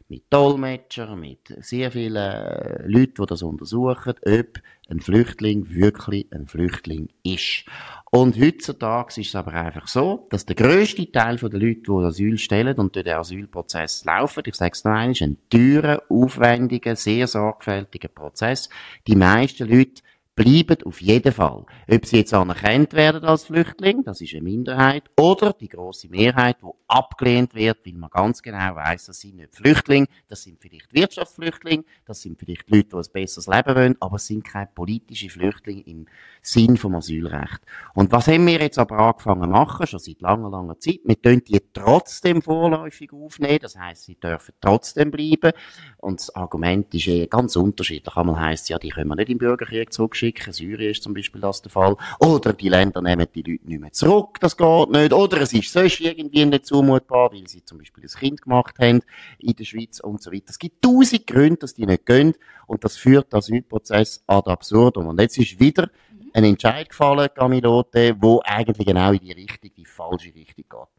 mit 0.08 0.24
Dolmetscher, 0.30 1.16
mit 1.16 1.54
sehr 1.60 1.90
vielen 1.90 2.16
äh, 2.16 2.86
Leuten, 2.86 3.14
die 3.22 3.26
das 3.26 3.42
untersuchen, 3.42 4.14
ob 4.26 4.60
ein 4.88 5.00
Flüchtling 5.00 5.70
wirklich 5.70 6.26
ein 6.30 6.46
Flüchtling 6.46 7.08
ist. 7.22 7.64
Und 8.10 8.38
heutzutage 8.38 9.20
ist 9.20 9.28
es 9.28 9.34
aber 9.34 9.54
einfach 9.54 9.88
so, 9.88 10.26
dass 10.30 10.46
der 10.46 10.56
grösste 10.56 11.10
Teil 11.10 11.36
der 11.36 11.50
Leute, 11.50 11.80
die 11.80 12.04
Asyl 12.04 12.38
stellen 12.38 12.76
und 12.76 12.94
durch 12.94 13.04
den 13.04 13.14
Asylprozess 13.14 14.04
laufen, 14.04 14.42
ich 14.46 14.54
sage 14.54 14.72
es 14.72 14.84
noch 14.84 14.92
einmal, 14.92 15.16
ein 15.20 15.38
teurer, 15.50 16.02
aufwendiger, 16.08 16.96
sehr 16.96 17.26
sorgfältiger 17.26 18.08
Prozess. 18.08 18.68
Die 19.06 19.16
meisten 19.16 19.68
Leute 19.68 20.02
bleiben 20.34 20.82
auf 20.84 21.00
jeden 21.00 21.32
Fall. 21.32 21.64
Ob 21.88 22.06
sie 22.06 22.19
jetzt 22.19 22.34
anerkannt 22.34 22.92
werden 22.92 23.25
als 23.25 23.44
Flüchtling, 23.44 24.02
das 24.04 24.20
ist 24.20 24.34
eine 24.34 24.42
Minderheit, 24.42 25.04
oder 25.19 25.52
die 25.52 25.69
große 25.69 26.08
Mehrheit, 26.08 26.56
die 26.62 26.70
abgelehnt 26.88 27.54
wird, 27.54 27.78
weil 27.86 27.94
man 27.94 28.10
ganz 28.10 28.42
genau 28.42 28.75
weiß, 28.75 29.06
das 29.06 29.20
sind 29.20 29.36
nicht 29.36 29.54
Flüchtlinge, 29.54 30.06
das 30.28 30.42
sind 30.42 30.60
vielleicht 30.60 30.92
Wirtschaftsflüchtlinge, 30.92 31.84
das 32.04 32.20
sind 32.20 32.38
vielleicht 32.38 32.69
Leute, 32.69 32.88
die 32.88 32.96
ein 32.96 33.12
besseres 33.12 33.46
Leben 33.46 33.75
wollen, 33.75 33.96
aber 34.00 34.16
es 34.16 34.26
sind 34.26 34.44
keine 34.44 34.69
politischen 34.75 35.31
Flüchtlinge 35.31 35.82
im 35.82 36.06
Sinn 36.42 36.76
vom 36.76 36.96
Asylrecht. 36.96 37.60
Und 37.94 38.12
was 38.12 38.26
haben 38.26 38.46
wir 38.46 38.60
jetzt 38.60 38.78
aber 38.78 38.98
angefangen 38.98 39.44
zu 39.44 39.48
machen, 39.48 39.86
schon 39.86 40.00
seit 40.00 40.20
langer, 40.20 40.50
langer 40.50 40.78
Zeit? 40.78 41.00
Wir 41.04 41.20
tun 41.20 41.42
die 41.46 41.60
trotzdem 41.72 42.42
vorläufig 42.42 43.12
aufnehmen, 43.12 43.60
das 43.62 43.76
heißt, 43.76 44.04
sie 44.04 44.16
dürfen 44.16 44.54
trotzdem 44.60 45.10
bleiben. 45.10 45.52
Und 45.98 46.20
das 46.20 46.34
Argument 46.34 46.92
ist 46.94 47.06
eh 47.06 47.26
ganz 47.26 47.56
unterschiedlich. 47.56 48.16
Einmal 48.16 48.40
heisst 48.40 48.69
ja, 48.69 48.78
die 48.78 48.90
können 48.90 49.08
wir 49.08 49.16
nicht 49.16 49.31
im 49.31 49.38
Bürgerkrieg 49.38 49.92
zurückschicken. 49.92 50.23
Syrien 50.50 50.90
ist 50.90 51.02
zum 51.02 51.14
Beispiel 51.14 51.40
das 51.40 51.62
der 51.62 51.70
Fall. 51.70 51.96
Oder 52.20 52.52
die 52.52 52.68
Länder 52.68 53.02
nehmen 53.02 53.26
die 53.34 53.42
Leute 53.42 53.66
nicht 53.66 53.80
mehr 53.80 53.92
zurück. 53.92 54.38
Das 54.40 54.56
geht 54.56 54.90
nicht. 54.90 55.12
Oder 55.12 55.40
es 55.40 55.52
ist 55.52 55.72
sonst 55.72 56.00
irgendwie 56.00 56.44
nicht 56.44 56.66
zumutbar, 56.66 57.32
weil 57.32 57.46
sie 57.48 57.64
zum 57.64 57.78
Beispiel 57.78 58.04
ein 58.04 58.20
Kind 58.20 58.42
gemacht 58.42 58.78
haben 58.78 59.00
in 59.38 59.54
der 59.54 59.64
Schweiz 59.64 60.00
und 60.00 60.22
so 60.22 60.32
weiter. 60.32 60.46
Es 60.48 60.58
gibt 60.58 60.82
tausend 60.82 61.26
Gründe, 61.26 61.58
dass 61.58 61.74
die 61.74 61.86
nicht 61.86 62.06
gehen. 62.06 62.34
Und 62.66 62.84
das 62.84 62.96
führt 62.96 63.32
den 63.32 63.38
Asylprozess 63.38 64.22
ad 64.26 64.50
absurdum. 64.50 65.08
Und 65.08 65.20
jetzt 65.20 65.38
ist 65.38 65.60
wieder 65.60 65.90
ein 66.32 66.44
Entscheid 66.44 66.88
gefallen, 66.88 67.28
Camilote, 67.34 68.16
wo 68.19 68.40
eigentlich 68.44 68.86
genau 68.86 69.12
in 69.12 69.20
die 69.20 69.32
Richtung, 69.32 69.70
die 69.76 69.86
falsche 69.86 70.34
Richtung 70.34 70.64
geht. 70.69 70.94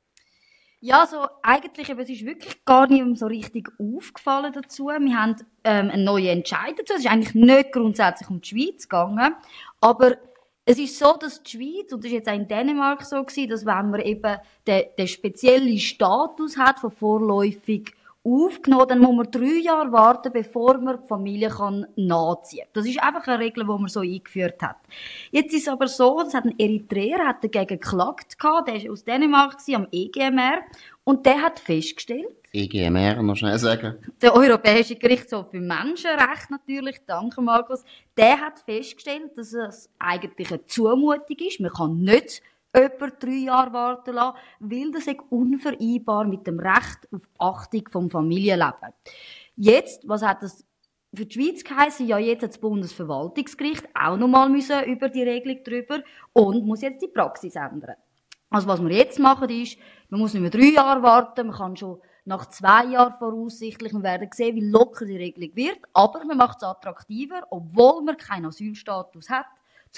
Ja, 0.85 1.07
so 1.07 1.25
eigentlich, 1.41 1.89
eben, 1.89 1.99
es 1.99 2.09
ist 2.09 2.23
wirklich 2.27 2.63
gar 2.63 2.85
nicht 2.85 3.17
so 3.17 3.25
richtig 3.25 3.69
aufgefallen 3.79 4.53
dazu. 4.53 4.85
Wir 4.85 5.19
haben 5.19 5.35
ähm, 5.63 5.89
einen 5.89 6.03
neuen 6.03 6.27
Entscheid 6.27 6.75
dazu. 6.77 6.93
Es 6.93 6.99
ist 6.99 7.11
eigentlich 7.11 7.33
nicht 7.33 7.71
grundsätzlich 7.71 8.29
um 8.29 8.39
die 8.39 8.49
Schweiz 8.49 8.87
gegangen, 8.87 9.33
aber 9.81 10.17
es 10.63 10.77
ist 10.77 10.99
so, 10.99 11.17
dass 11.17 11.41
die 11.41 11.57
Schweiz, 11.57 11.91
und 11.91 12.03
das 12.03 12.11
ist 12.11 12.17
jetzt 12.17 12.29
auch 12.29 12.35
in 12.35 12.47
Dänemark 12.47 13.03
so 13.03 13.23
gewesen, 13.23 13.49
dass 13.49 13.65
wenn 13.65 13.89
man 13.89 14.01
eben 14.01 14.37
den, 14.67 14.83
den 14.95 15.07
speziellen 15.07 15.79
Status 15.79 16.55
hat 16.55 16.77
von 16.77 16.91
vorläufig 16.91 17.91
aufgenommen, 18.25 18.87
dann 18.87 18.99
muss 18.99 19.15
man 19.15 19.31
drei 19.31 19.61
Jahre 19.61 19.91
warten, 19.91 20.31
bevor 20.33 20.79
man 20.79 20.99
die 20.99 21.07
Familie 21.07 21.49
kann 21.49 21.85
nachziehen 21.95 22.63
kann. 22.63 22.69
Das 22.73 22.85
ist 22.87 23.01
einfach 23.01 23.27
eine 23.27 23.39
Regel, 23.39 23.63
die 23.63 23.69
man 23.69 23.87
so 23.87 23.99
eingeführt 23.99 24.61
hat. 24.61 24.77
Jetzt 25.31 25.53
ist 25.53 25.63
es 25.63 25.67
aber 25.67 25.87
so, 25.87 26.21
das 26.23 26.33
hat 26.33 26.45
ein 26.45 26.57
Eritreer 26.57 27.19
hat 27.27 27.43
dagegen 27.43 27.79
geklagt 27.79 28.37
der 28.67 28.75
ist 28.75 28.89
aus 28.89 29.03
Dänemark 29.03 29.57
am 29.73 29.87
EGMR, 29.91 30.61
und 31.03 31.23
der 31.23 31.39
hat 31.39 31.59
festgestellt, 31.59 32.33
EGMR, 32.51 33.21
noch 33.21 33.35
schnell 33.35 33.59
sagen. 33.59 33.95
der 34.21 34.33
Europäische 34.33 34.95
Gerichtshof 34.95 35.51
für 35.51 35.59
Menschenrechte 35.59 36.51
natürlich, 36.51 37.01
danke 37.05 37.41
Markus, 37.41 37.83
der 38.17 38.39
hat 38.39 38.59
festgestellt, 38.59 39.37
dass 39.37 39.53
es 39.53 39.89
eigentlich 39.99 40.49
eine 40.49 40.65
Zumutung 40.65 41.37
ist. 41.37 41.59
Man 41.59 41.71
kann 41.71 41.99
nicht 41.99 42.41
etwa 42.75 43.07
drei 43.07 43.45
Jahre 43.45 43.73
warten 43.73 44.13
lassen, 44.13 44.37
weil 44.59 44.91
das 44.91 45.07
ist 45.07 45.19
unvereinbar 45.29 46.25
mit 46.25 46.45
dem 46.45 46.59
Recht 46.59 47.07
auf 47.11 47.21
Achtung 47.37 47.83
vom 47.89 48.09
Familienleben. 48.09 48.93
Jetzt, 49.55 50.07
was 50.07 50.21
hat 50.21 50.43
das 50.43 50.65
für 51.13 51.25
die 51.25 51.33
Schweiz 51.33 51.63
geheißen? 51.63 52.07
Ja, 52.07 52.17
jetzt 52.17 52.43
hat 52.43 52.51
das 52.51 52.59
Bundesverwaltungsgericht 52.59 53.87
auch 53.93 54.17
nochmal 54.17 54.49
müssen 54.49 54.83
über 54.83 55.09
die 55.09 55.23
Regelung 55.23 55.63
drüber 55.63 56.03
und 56.33 56.65
muss 56.65 56.81
jetzt 56.81 57.01
die 57.01 57.07
Praxis 57.07 57.55
ändern. 57.55 57.95
Also 58.49 58.67
was 58.67 58.81
wir 58.81 58.91
jetzt 58.91 59.19
machen 59.19 59.49
ist, 59.49 59.77
man 60.09 60.19
muss 60.19 60.33
nicht 60.33 60.41
mehr 60.41 60.51
drei 60.51 60.73
Jahre 60.73 61.01
warten, 61.01 61.47
man 61.47 61.55
kann 61.55 61.77
schon 61.77 61.99
nach 62.25 62.47
zwei 62.47 62.85
Jahren 62.85 63.13
voraussichtlich, 63.13 63.93
wir 63.93 64.03
werden 64.03 64.29
sehen, 64.33 64.55
wie 64.55 64.69
locker 64.69 65.05
die 65.05 65.17
Regelung 65.17 65.55
wird, 65.55 65.79
aber 65.93 66.25
man 66.25 66.37
macht 66.37 66.57
es 66.57 66.63
attraktiver, 66.63 67.43
obwohl 67.49 68.01
man 68.03 68.17
keinen 68.17 68.47
Asylstatus 68.47 69.29
hat, 69.29 69.45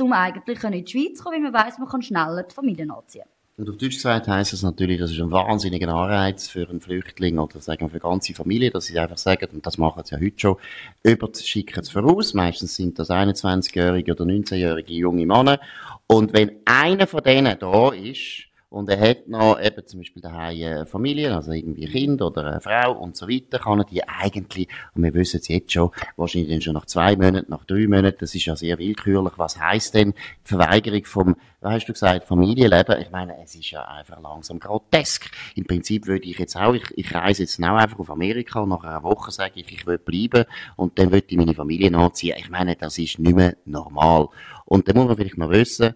um 0.01 0.13
eigentlich 0.13 0.63
in 0.63 0.71
die 0.71 0.91
Schweiz 0.91 1.17
zu 1.17 1.23
kommen, 1.23 1.43
weil 1.43 1.51
man 1.51 1.65
weiss, 1.65 1.77
man 1.77 1.87
kann 1.87 2.01
schneller 2.01 2.43
die 2.43 2.53
Familien 2.53 2.91
anziehen. 2.91 3.25
Und 3.57 3.67
auf 3.71 3.77
Deutsch 3.77 3.95
gesagt 3.95 4.27
heisst 4.27 4.53
das 4.53 4.61
natürlich, 4.61 4.99
das 4.99 5.09
ist 5.09 5.19
ein 5.19 5.31
wahnsinniger 5.31 5.87
Anreiz 5.87 6.47
für 6.47 6.69
einen 6.69 6.79
Flüchtling 6.79 7.39
oder 7.39 7.59
sagen 7.59 7.81
wir 7.81 7.89
für 7.89 7.93
eine 7.95 8.11
ganze 8.11 8.35
Familie, 8.35 8.69
dass 8.69 8.85
sie 8.85 8.99
einfach 8.99 9.17
sagen, 9.17 9.47
und 9.51 9.65
das 9.65 9.79
machen 9.79 10.03
sie 10.05 10.13
ja 10.13 10.21
heute 10.21 10.39
schon, 10.39 10.55
über 11.01 11.27
schicken 11.33 11.79
es 11.79 11.89
voraus. 11.89 12.35
Meistens 12.35 12.75
sind 12.75 12.99
das 12.99 13.09
21-jährige 13.09 14.11
oder 14.11 14.25
19-jährige 14.25 14.93
junge 14.93 15.25
Männer. 15.25 15.59
Und 16.05 16.33
wenn 16.33 16.51
einer 16.65 17.07
von 17.07 17.23
denen 17.23 17.57
da 17.57 17.89
ist, 17.93 18.46
und 18.69 18.89
er 18.89 18.99
hat 18.99 19.27
noch 19.27 19.59
eben 19.59 19.87
zum 19.87 20.01
Beispiel 20.01 20.21
daheim 20.21 20.61
eine 20.61 20.85
Familie, 20.85 21.33
also 21.33 21.51
irgendwie 21.51 21.85
ein 21.85 21.91
Kind 21.91 22.21
oder 22.21 22.45
eine 22.45 22.61
Frau 22.61 22.91
und 22.91 23.15
so 23.15 23.27
weiter, 23.27 23.59
kann 23.59 23.79
er 23.79 23.85
die 23.85 24.05
eigentlich, 24.07 24.67
und 24.93 25.03
wir 25.03 25.13
wissen 25.13 25.39
es 25.39 25.47
jetzt 25.47 25.71
schon, 25.71 25.91
wahrscheinlich 26.17 26.49
dann 26.49 26.61
schon 26.61 26.73
nach 26.73 26.85
zwei 26.85 27.15
Monaten, 27.15 27.49
nach 27.49 27.63
drei 27.63 27.87
Monaten, 27.87 28.17
das 28.19 28.35
ist 28.35 28.45
ja 28.45 28.57
sehr 28.57 28.77
willkürlich, 28.77 29.33
was 29.37 29.59
heisst 29.59 29.93
denn 29.93 30.13
Verweigerung 30.43 31.05
vom, 31.05 31.35
was 31.61 31.73
hast 31.73 31.85
du 31.87 31.93
gesagt, 31.93 32.27
Familienleben? 32.27 32.99
Ich 32.99 33.09
meine, 33.09 33.41
es 33.41 33.55
ist 33.55 33.71
ja 33.71 33.83
einfach 33.85 34.21
langsam 34.21 34.59
grotesk. 34.59 35.31
Im 35.55 35.65
Prinzip 35.65 36.05
würde 36.05 36.25
ich 36.25 36.37
jetzt 36.37 36.57
auch, 36.57 36.73
ich, 36.73 36.83
ich 36.95 37.15
reise 37.15 37.43
jetzt 37.43 37.59
auch 37.63 37.77
einfach 37.77 37.99
auf 37.99 38.09
Amerika 38.09 38.59
und 38.59 38.69
nach 38.69 38.83
einer 38.83 39.03
Woche 39.03 39.31
sage 39.31 39.53
ich, 39.55 39.71
ich 39.71 39.87
will 39.87 39.97
bleiben 39.97 40.45
und 40.75 40.99
dann 40.99 41.11
würde 41.11 41.25
ich 41.29 41.37
meine 41.37 41.53
Familie 41.53 41.89
nachziehen. 41.89 42.35
Ich 42.37 42.49
meine, 42.49 42.75
das 42.75 42.97
ist 42.97 43.17
nicht 43.17 43.35
mehr 43.35 43.55
normal. 43.65 44.27
Und 44.65 44.87
dann 44.87 44.97
muss 44.97 45.07
man 45.07 45.15
vielleicht 45.15 45.37
noch 45.37 45.49
wissen, 45.49 45.95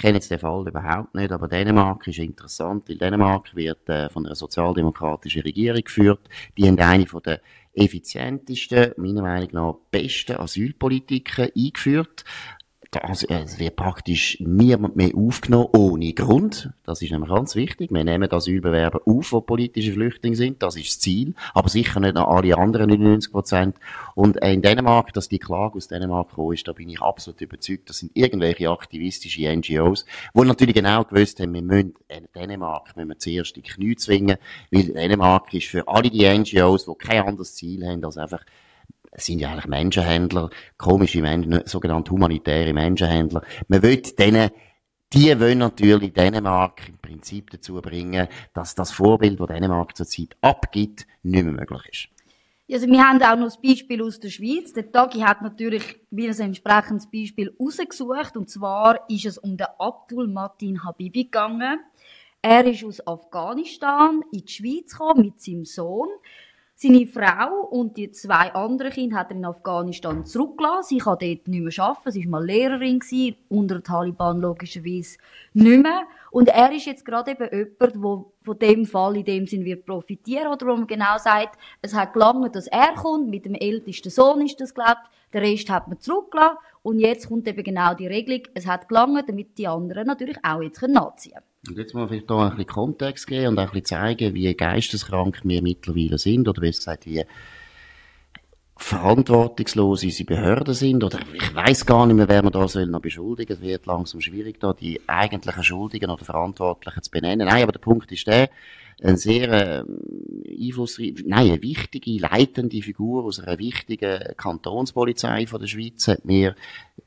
kenne 0.00 0.14
jetzt 0.14 0.30
den 0.30 0.38
Fall 0.38 0.66
überhaupt 0.66 1.14
nicht, 1.14 1.30
aber 1.30 1.46
Dänemark 1.46 2.06
ist 2.06 2.18
interessant, 2.18 2.88
weil 2.88 2.96
Dänemark 2.96 3.54
wird 3.54 3.88
äh, 3.88 4.08
von 4.08 4.26
einer 4.26 4.34
sozialdemokratischen 4.34 5.42
Regierung 5.42 5.82
geführt. 5.82 6.28
Die 6.56 6.66
haben 6.66 6.78
eine 6.78 7.06
von 7.06 7.22
der 7.22 7.40
effizientesten, 7.74 8.94
meiner 8.96 9.22
Meinung 9.22 9.48
nach 9.52 9.74
besten 9.90 10.36
Asylpolitiken 10.36 11.50
eingeführt 11.56 12.24
also, 12.98 13.28
es 13.28 13.60
wird 13.60 13.76
praktisch 13.76 14.36
niemand 14.40 14.96
mehr 14.96 15.14
aufgenommen 15.14 15.68
ohne 15.76 16.12
Grund. 16.12 16.70
Das 16.84 17.00
ist 17.02 17.12
nämlich 17.12 17.30
ganz 17.30 17.54
wichtig. 17.54 17.92
Wir 17.92 18.02
nehmen 18.02 18.30
Asylbewerber 18.30 19.02
auf, 19.04 19.30
die 19.30 19.40
politische 19.42 19.92
Flüchtlinge 19.92 20.34
sind. 20.34 20.60
Das 20.60 20.74
ist 20.74 20.88
das 20.88 20.98
Ziel. 20.98 21.34
Aber 21.54 21.68
sicher 21.68 22.00
nicht 22.00 22.14
noch 22.14 22.26
alle 22.26 22.58
anderen 22.58 22.88
99 22.88 23.30
Prozent. 23.30 23.76
Und 24.16 24.38
in 24.38 24.60
Dänemark, 24.60 25.12
dass 25.12 25.28
die 25.28 25.38
Klage 25.38 25.76
aus 25.76 25.86
Dänemark 25.86 26.30
gekommen 26.30 26.54
ist, 26.54 26.66
da 26.66 26.72
bin 26.72 26.88
ich 26.88 27.00
absolut 27.00 27.40
überzeugt. 27.40 27.88
Das 27.88 27.98
sind 27.98 28.10
irgendwelche 28.14 28.68
aktivistische 28.68 29.54
NGOs, 29.54 30.04
die 30.34 30.40
natürlich 30.40 30.74
genau 30.74 31.04
gewusst 31.04 31.38
haben, 31.38 31.54
wir 31.54 31.62
müssen 31.62 31.94
Dänemark 32.34 32.96
müssen 32.96 33.08
wir 33.08 33.18
zuerst 33.18 33.54
die 33.54 33.62
Knie 33.62 33.94
zwingen, 33.94 34.36
weil 34.72 34.84
Dänemark 34.84 35.54
ist 35.54 35.68
für 35.68 35.86
alle 35.86 36.10
die 36.10 36.26
NGOs, 36.26 36.86
die 36.86 36.94
kein 36.98 37.24
anderes 37.24 37.54
Ziel 37.54 37.86
haben, 37.86 38.04
als 38.04 38.16
einfach 38.16 38.44
es 39.10 39.26
sind 39.26 39.40
ja 39.40 39.50
eigentlich 39.50 39.66
Menschenhändler, 39.66 40.50
komische 40.78 41.20
Menschen, 41.20 41.62
sogenannte 41.66 42.12
humanitäre 42.12 42.72
Menschenhändler. 42.72 43.42
Man 43.68 43.82
will 43.82 44.02
denen 44.18 44.50
die 45.12 45.40
wollen 45.40 45.58
natürlich 45.58 46.12
Dänemark 46.12 46.88
im 46.88 46.98
Prinzip 46.98 47.50
dazu 47.50 47.80
bringen, 47.82 48.28
dass 48.54 48.76
das 48.76 48.92
Vorbild, 48.92 49.40
das 49.40 49.48
Dänemark 49.48 49.96
zurzeit 49.96 50.36
abgibt, 50.40 51.04
nicht 51.24 51.44
mehr 51.44 51.52
möglich 51.52 51.82
ist. 51.90 52.08
Also 52.72 52.86
wir 52.86 53.02
haben 53.02 53.20
auch 53.20 53.36
noch 53.36 53.46
das 53.46 53.60
Beispiel 53.60 54.00
aus 54.02 54.20
der 54.20 54.28
Schweiz. 54.28 54.72
Der 54.72 54.92
Tagi 54.92 55.18
hat 55.18 55.42
natürlich 55.42 55.98
wieder 56.12 56.32
ein 56.32 56.40
entsprechendes 56.40 57.10
Beispiel 57.10 57.52
rausgesucht. 57.58 58.36
Und 58.36 58.48
zwar 58.48 59.10
ist 59.10 59.26
es 59.26 59.38
um 59.38 59.56
den 59.56 59.66
Abdul 59.80 60.28
Matin 60.28 60.84
Habibi 60.84 61.24
gegangen. 61.24 61.80
Er 62.40 62.64
ist 62.64 62.84
aus 62.84 63.04
Afghanistan 63.04 64.22
in 64.30 64.44
die 64.44 64.52
Schweiz 64.52 64.92
gekommen 64.92 65.24
mit 65.24 65.40
seinem 65.42 65.64
Sohn. 65.64 66.08
Seine 66.82 67.06
Frau 67.06 67.66
und 67.68 67.98
die 67.98 68.10
zwei 68.10 68.54
anderen 68.54 68.90
Kinder 68.90 69.18
hat 69.18 69.30
er 69.30 69.36
in 69.36 69.44
Afghanistan 69.44 70.24
zurückgelassen. 70.24 70.88
Sie 70.88 70.96
kann 70.96 71.18
dort 71.20 71.46
nicht 71.46 71.48
mehr 71.48 71.84
arbeiten. 71.84 72.10
Sie 72.10 72.24
war 72.24 72.30
mal 72.30 72.46
Lehrerin, 72.46 73.00
gewesen, 73.00 73.36
unter 73.50 73.74
den 73.74 73.84
Taliban 73.84 74.40
logischerweise 74.40 75.18
nicht 75.52 75.82
mehr. 75.82 76.04
Und 76.30 76.48
er 76.48 76.72
ist 76.72 76.86
jetzt 76.86 77.04
gerade 77.04 77.32
eben 77.32 77.50
jemand, 77.52 77.80
der 77.80 78.24
von 78.42 78.58
dem 78.58 78.86
Fall 78.86 79.18
in 79.18 79.26
dem 79.26 79.46
Sinn 79.46 79.66
wird 79.66 79.84
profitieren, 79.84 80.46
oder 80.46 80.68
wo 80.68 80.74
man 80.74 80.86
genau 80.86 81.18
sagt, 81.18 81.58
es 81.82 81.92
hat 81.92 82.14
gelangt, 82.14 82.56
dass 82.56 82.66
er 82.66 82.94
kommt, 82.94 83.28
mit 83.28 83.44
dem 83.44 83.56
ältesten 83.56 84.08
Sohn 84.08 84.40
ist 84.40 84.58
das 84.58 84.72
glaubt, 84.72 85.02
der 85.34 85.42
Rest 85.42 85.68
hat 85.68 85.86
man 85.86 86.00
zurückgelassen. 86.00 86.56
Und 86.82 87.00
jetzt 87.00 87.28
kommt 87.28 87.46
eben 87.46 87.62
genau 87.62 87.92
die 87.92 88.06
Regelung, 88.06 88.44
es 88.54 88.66
hat 88.66 88.88
gelangt, 88.88 89.28
damit 89.28 89.58
die 89.58 89.68
anderen 89.68 90.06
natürlich 90.06 90.38
auch 90.42 90.62
jetzt 90.62 90.80
nachziehen 90.80 91.34
können. 91.34 91.49
Und 91.68 91.76
jetzt 91.76 91.94
muss 91.94 92.08
vielleicht 92.08 92.26
hier 92.26 92.36
ein 92.36 92.50
bisschen 92.50 92.66
Kontext 92.66 93.26
geben 93.26 93.48
und 93.48 93.58
auch 93.58 93.64
ein 93.64 93.70
bisschen 93.70 93.84
zeigen, 93.84 94.34
wie 94.34 94.54
geisteskrank 94.54 95.40
wir 95.44 95.62
mittlerweile 95.62 96.18
sind, 96.18 96.48
oder 96.48 96.62
wie 96.62 96.70
gesagt, 96.70 97.06
wie 97.06 97.24
verantwortungslos 98.76 100.02
unsere 100.02 100.26
Behörden 100.26 100.72
sind, 100.72 101.04
oder 101.04 101.18
ich 101.34 101.54
weiß 101.54 101.84
gar 101.84 102.06
nicht 102.06 102.16
mehr, 102.16 102.28
wer 102.30 102.42
man 102.42 102.52
da 102.52 102.66
soll 102.66 102.86
noch 102.86 103.02
beschuldigen. 103.02 103.52
Es 103.52 103.60
wird 103.60 103.84
langsam 103.84 104.22
schwierig, 104.22 104.58
da 104.58 104.72
die 104.72 105.02
eigentlichen 105.06 105.62
Schuldigen 105.62 106.10
oder 106.10 106.24
Verantwortlichen 106.24 107.02
zu 107.02 107.10
benennen. 107.10 107.46
Nein, 107.46 107.62
aber 107.62 107.72
der 107.72 107.80
Punkt 107.80 108.10
ist 108.10 108.26
der, 108.26 108.48
eine 109.02 109.18
sehr 109.18 109.50
äh, 109.50 109.84
einflussreiche, 110.48 111.24
nein, 111.26 111.50
eine 111.50 111.62
wichtige, 111.62 112.18
leitende 112.18 112.80
Figur 112.80 113.24
aus 113.24 113.38
einer 113.38 113.58
wichtigen 113.58 114.34
Kantonspolizei 114.36 115.46
von 115.46 115.60
der 115.60 115.68
Schweiz 115.68 116.08
hat 116.08 116.24
mir 116.24 116.54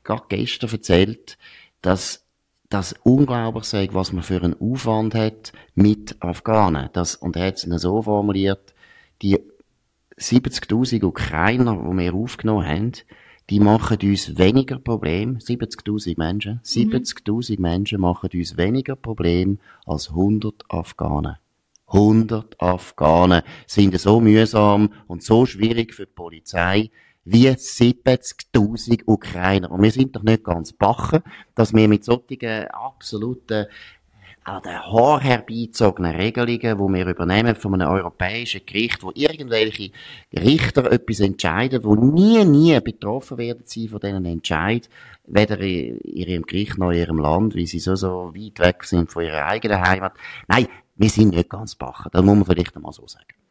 gerade 0.04 0.24
gestern 0.28 0.70
erzählt, 0.70 1.38
dass 1.82 2.23
das 2.74 2.92
unglaublich 3.04 3.64
sei, 3.64 3.88
was 3.92 4.12
man 4.12 4.24
für 4.24 4.42
einen 4.42 4.60
Aufwand 4.60 5.14
hat 5.14 5.52
mit 5.76 6.16
Afghanen. 6.20 6.90
Das, 6.92 7.14
und 7.14 7.36
er 7.36 7.46
hat 7.46 7.54
es 7.54 7.82
so 7.82 8.02
formuliert, 8.02 8.74
die 9.22 9.38
70.000 10.18 11.04
Ukrainer, 11.04 11.76
die 11.76 11.98
wir 11.98 12.14
aufgenommen 12.14 12.66
haben, 12.66 12.92
die 13.48 13.60
machen 13.60 13.98
uns 14.02 14.36
weniger 14.38 14.80
Probleme, 14.80 15.38
70.000 15.38 16.18
Menschen, 16.18 16.60
70.000 16.64 17.56
mhm. 17.56 17.62
Menschen 17.62 18.00
machen 18.00 18.30
uns 18.34 18.56
weniger 18.56 18.96
Probleme 18.96 19.58
als 19.86 20.08
100 20.08 20.64
Afghanen. 20.68 21.36
100 21.86 22.60
Afghanen 22.60 23.42
sind 23.68 23.96
so 24.00 24.20
mühsam 24.20 24.92
und 25.06 25.22
so 25.22 25.46
schwierig 25.46 25.94
für 25.94 26.06
die 26.06 26.12
Polizei, 26.12 26.90
wie 27.24 27.48
70.000 27.48 29.02
Ukrainer. 29.06 29.70
Und 29.70 29.82
wir 29.82 29.90
sind 29.90 30.14
doch 30.14 30.22
nicht 30.22 30.44
ganz 30.44 30.72
bachen, 30.72 31.22
dass 31.54 31.72
wir 31.72 31.88
mit 31.88 32.04
solchen 32.04 32.68
absoluten 32.68 33.66
an 34.44 34.62
den 34.62 34.78
Haar 34.78 35.20
herbeizogenen 35.20 36.16
Regelungen, 36.16 36.60
die 36.60 36.98
wir 36.98 37.06
übernehmen 37.06 37.56
von 37.56 37.74
einem 37.74 37.90
europäischen 37.90 38.60
Gericht, 38.66 39.02
wo 39.02 39.10
irgendwelche 39.14 39.90
Richter 40.34 40.92
etwas 40.92 41.20
entscheiden, 41.20 41.82
wo 41.82 41.94
nie, 41.94 42.44
nie 42.44 42.78
betroffen 42.80 43.38
werden 43.38 43.62
sie 43.64 43.88
von 43.88 44.00
diesen 44.00 44.26
Entscheid, 44.26 44.90
weder 45.26 45.58
in 45.60 45.98
ihrem 46.00 46.42
Gericht 46.42 46.76
noch 46.76 46.90
in 46.90 46.98
ihrem 46.98 47.18
Land, 47.18 47.56
weil 47.56 47.66
sie 47.66 47.78
so, 47.78 47.94
so 47.96 48.34
weit 48.34 48.58
weg 48.58 48.84
sind 48.84 49.10
von 49.10 49.24
ihrer 49.24 49.46
eigenen 49.46 49.80
Heimat. 49.80 50.12
Nein, 50.46 50.68
wir 50.96 51.08
sind 51.08 51.34
nicht 51.34 51.48
ganz 51.48 51.74
bachen. 51.74 52.10
Das 52.12 52.22
muss 52.22 52.36
man 52.36 52.44
vielleicht 52.44 52.76
einmal 52.76 52.92
so 52.92 53.06
sagen. 53.06 53.43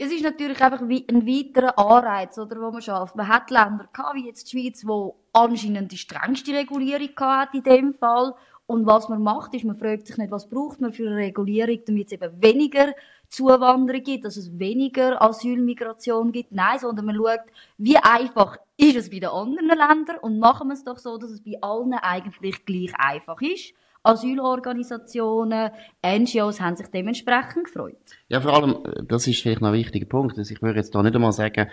Es 0.00 0.12
ist 0.12 0.22
natürlich 0.22 0.60
einfach 0.62 0.80
ein 0.80 0.88
weiterer 0.90 1.76
Anreiz, 1.76 2.38
oder, 2.38 2.60
wo 2.60 2.70
man 2.70 2.80
schafft. 2.80 3.16
Man 3.16 3.26
hat 3.26 3.50
Länder 3.50 3.88
gehabt, 3.92 4.14
wie 4.14 4.28
jetzt 4.28 4.52
die 4.52 4.56
Schweiz, 4.56 4.86
wo 4.86 5.16
anscheinend 5.32 5.90
die 5.90 5.98
strengste 5.98 6.52
Regulierung 6.52 7.10
hat 7.18 7.52
in 7.52 7.64
dem 7.64 7.94
Fall. 7.94 8.32
Und 8.66 8.86
was 8.86 9.08
man 9.08 9.20
macht, 9.20 9.54
ist, 9.54 9.64
man 9.64 9.74
fragt 9.74 10.06
sich 10.06 10.16
nicht, 10.16 10.30
was 10.30 10.48
braucht 10.48 10.80
man 10.80 10.92
für 10.92 11.08
eine 11.08 11.16
Regulierung, 11.16 11.80
damit 11.84 12.06
es 12.06 12.12
eben 12.12 12.40
weniger 12.40 12.94
Zuwanderung 13.28 14.04
gibt, 14.04 14.24
dass 14.24 14.36
es 14.36 14.56
weniger 14.56 15.20
Asylmigration 15.20 16.30
gibt. 16.30 16.52
Nein, 16.52 16.78
sondern 16.78 17.06
man 17.06 17.16
schaut, 17.16 17.40
wie 17.76 17.96
einfach 17.96 18.56
ist 18.76 18.96
es 18.96 19.10
bei 19.10 19.18
den 19.18 19.30
anderen 19.30 19.66
Ländern 19.66 20.18
und 20.20 20.38
machen 20.38 20.68
wir 20.68 20.74
es 20.74 20.84
doch 20.84 20.98
so, 20.98 21.18
dass 21.18 21.30
es 21.30 21.42
bei 21.42 21.60
allen 21.60 21.94
eigentlich 21.94 22.64
gleich 22.64 22.94
einfach 22.96 23.40
ist. 23.42 23.74
Asylorganisationen, 24.02 25.70
NGOs 26.04 26.60
haben 26.60 26.76
sich 26.76 26.86
dementsprechend 26.88 27.64
gefreut. 27.64 27.96
Ja, 28.28 28.40
vor 28.40 28.54
allem, 28.54 28.78
das 29.06 29.26
ist 29.26 29.42
vielleicht 29.42 29.60
noch 29.60 29.68
ein 29.68 29.74
wichtiger 29.74 30.06
Punkt. 30.06 30.38
Also 30.38 30.52
ich 30.52 30.62
würde 30.62 30.78
jetzt 30.78 30.94
da 30.94 31.02
nicht 31.02 31.14
einmal 31.14 31.32
sagen, 31.32 31.68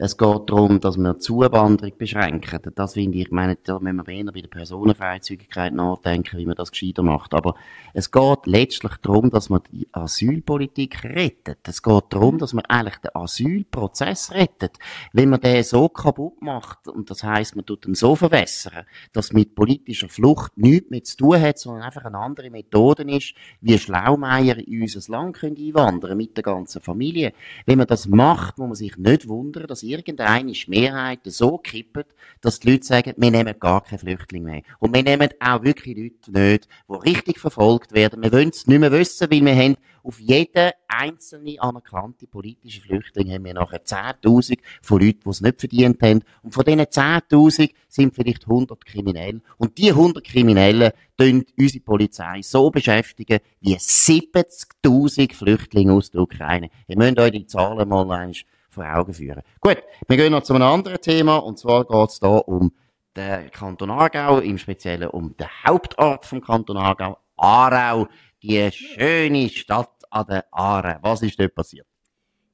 es 0.00 0.16
geht 0.16 0.48
darum, 0.48 0.78
dass 0.78 0.96
wir 0.96 1.18
Zuwanderung 1.18 1.92
beschränken. 1.98 2.60
Das 2.76 2.94
finde 2.94 3.18
ich, 3.18 3.26
ich 3.26 3.30
meine, 3.32 3.56
da 3.56 3.80
müssen 3.80 4.06
wir 4.06 4.14
eher 4.14 4.32
bei 4.32 4.40
der 4.40 4.48
Personenfreizügigkeit 4.48 5.72
nachdenken, 5.72 6.38
wie 6.38 6.46
man 6.46 6.54
das 6.54 6.70
gescheiter 6.70 7.02
macht. 7.02 7.34
Aber 7.34 7.56
es 7.94 8.12
geht 8.12 8.46
letztlich 8.46 8.92
darum, 9.02 9.30
dass 9.30 9.50
man 9.50 9.60
die 9.72 9.88
Asylpolitik 9.90 11.02
rettet. 11.02 11.66
Es 11.66 11.82
geht 11.82 12.04
darum, 12.10 12.38
dass 12.38 12.52
man 12.52 12.64
eigentlich 12.66 12.98
den 12.98 13.10
Asylprozess 13.14 14.32
rettet. 14.32 14.78
Wenn 15.12 15.30
man 15.30 15.40
den 15.40 15.64
so 15.64 15.88
kaputt 15.88 16.40
macht, 16.42 16.86
und 16.86 17.10
das 17.10 17.24
heißt, 17.24 17.56
man 17.56 17.66
tut 17.66 17.86
ihn 17.86 17.94
so 17.94 18.14
verwässern, 18.14 18.84
dass 19.12 19.32
mit 19.32 19.56
politischer 19.56 20.08
Flucht 20.08 20.56
nichts 20.56 20.90
mehr 20.90 21.02
zu 21.02 21.16
tun 21.16 21.40
hat, 21.40 21.58
sondern 21.68 21.84
einfach 21.84 22.04
eine 22.04 22.18
andere 22.18 22.50
Methode 22.50 23.02
ist, 23.04 23.34
wie 23.60 23.78
Schlaumeier 23.78 24.58
in 24.58 24.82
unser 24.82 25.12
Land 25.12 25.36
können 25.36 25.56
einwandern 25.56 26.16
mit 26.16 26.36
der 26.36 26.42
ganzen 26.42 26.80
Familie. 26.82 27.32
Wenn 27.66 27.78
man 27.78 27.86
das 27.86 28.08
macht, 28.08 28.58
muss 28.58 28.68
man 28.68 28.74
sich 28.74 28.96
nicht 28.96 29.28
wundern, 29.28 29.66
dass 29.66 29.82
irgendeine 29.82 30.52
Mehrheit 30.66 31.20
so 31.24 31.58
kippt, 31.58 32.06
dass 32.40 32.60
die 32.60 32.72
Leute 32.72 32.86
sagen, 32.86 33.14
wir 33.16 33.30
nehmen 33.30 33.54
gar 33.58 33.82
keine 33.82 33.98
Flüchtlinge 33.98 34.50
mehr. 34.50 34.62
Und 34.78 34.94
wir 34.94 35.02
nehmen 35.02 35.28
auch 35.40 35.62
wirklich 35.62 35.96
Leute 35.96 36.30
nicht, 36.32 36.68
die 36.88 36.94
richtig 36.94 37.38
verfolgt 37.38 37.92
werden. 37.92 38.22
Wir 38.22 38.32
wollen 38.32 38.48
es 38.48 38.66
nicht 38.66 38.80
mehr 38.80 38.92
wissen, 38.92 39.30
weil 39.30 39.44
wir 39.44 39.56
haben 39.56 39.76
auf 40.08 40.18
jeden 40.20 40.70
einzelne 40.88 41.60
anerkannte 41.60 42.26
politische 42.26 42.80
Flüchtlinge 42.80 43.34
haben 43.34 43.44
wir 43.44 43.52
nachher 43.52 43.84
10.000 43.84 44.58
von 44.80 45.02
Leuten, 45.02 45.20
die 45.22 45.28
es 45.28 45.42
nicht 45.42 45.60
verdient 45.60 46.02
haben. 46.02 46.24
Und 46.42 46.54
von 46.54 46.64
diesen 46.64 46.80
10.000 46.80 47.74
sind 47.88 48.14
vielleicht 48.14 48.44
100 48.44 48.86
kriminell. 48.86 49.42
Und 49.58 49.76
die 49.76 49.90
100 49.90 50.24
Kriminellen 50.24 50.92
tun 51.18 51.44
unsere 51.58 51.84
Polizei 51.84 52.40
so 52.40 52.70
beschäftigen 52.70 53.40
wie 53.60 53.76
70.000 53.76 55.34
Flüchtlinge 55.34 55.92
aus 55.92 56.10
der 56.10 56.22
Ukraine. 56.22 56.70
Ihr 56.86 56.96
müsst 56.96 57.18
euch 57.18 57.32
die 57.32 57.46
Zahlen 57.46 57.86
mal 57.86 58.00
einmal 58.00 58.32
vor 58.70 58.86
Augen 58.86 59.12
führen. 59.12 59.42
Gut, 59.60 59.82
wir 60.06 60.16
gehen 60.16 60.32
noch 60.32 60.42
zu 60.42 60.54
einem 60.54 60.68
anderen 60.68 61.02
Thema. 61.02 61.36
Und 61.36 61.58
zwar 61.58 61.84
geht 61.84 62.08
es 62.08 62.18
hier 62.18 62.48
um 62.48 62.72
den 63.14 63.50
Kanton 63.50 63.90
Aargau, 63.90 64.38
im 64.38 64.56
Speziellen 64.56 65.10
um 65.10 65.36
den 65.36 65.48
Hauptort 65.66 66.24
vom 66.24 66.40
Kanton 66.40 66.78
Aargau, 66.78 67.18
Aarau, 67.36 68.08
die 68.42 68.70
schöne 68.72 69.48
Stadt 69.48 69.97
an 70.10 70.26
der 70.26 70.46
Aare. 70.50 70.98
Was 71.02 71.22
ist 71.22 71.38
dort 71.38 71.54
passiert? 71.54 71.86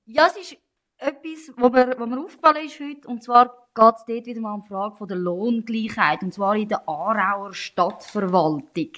Ja, 0.06 0.26
es 0.26 0.36
ist 0.36 0.56
etwas, 0.98 1.52
was 1.56 1.72
mir, 1.72 1.94
was 1.98 2.08
mir 2.08 2.20
aufgefallen 2.20 2.66
ist 2.66 2.80
heute, 2.80 3.08
und 3.08 3.22
zwar 3.22 3.68
geht 3.74 3.94
es 3.96 4.04
dort 4.06 4.26
wieder 4.26 4.40
mal 4.40 4.54
um 4.54 4.62
die 4.62 4.68
Frage 4.68 4.96
von 4.96 5.08
der 5.08 5.16
Lohngleichheit, 5.16 6.22
und 6.22 6.32
zwar 6.32 6.54
in 6.56 6.68
der 6.68 6.88
Aarauer 6.88 7.52
Stadtverwaltung. 7.52 8.90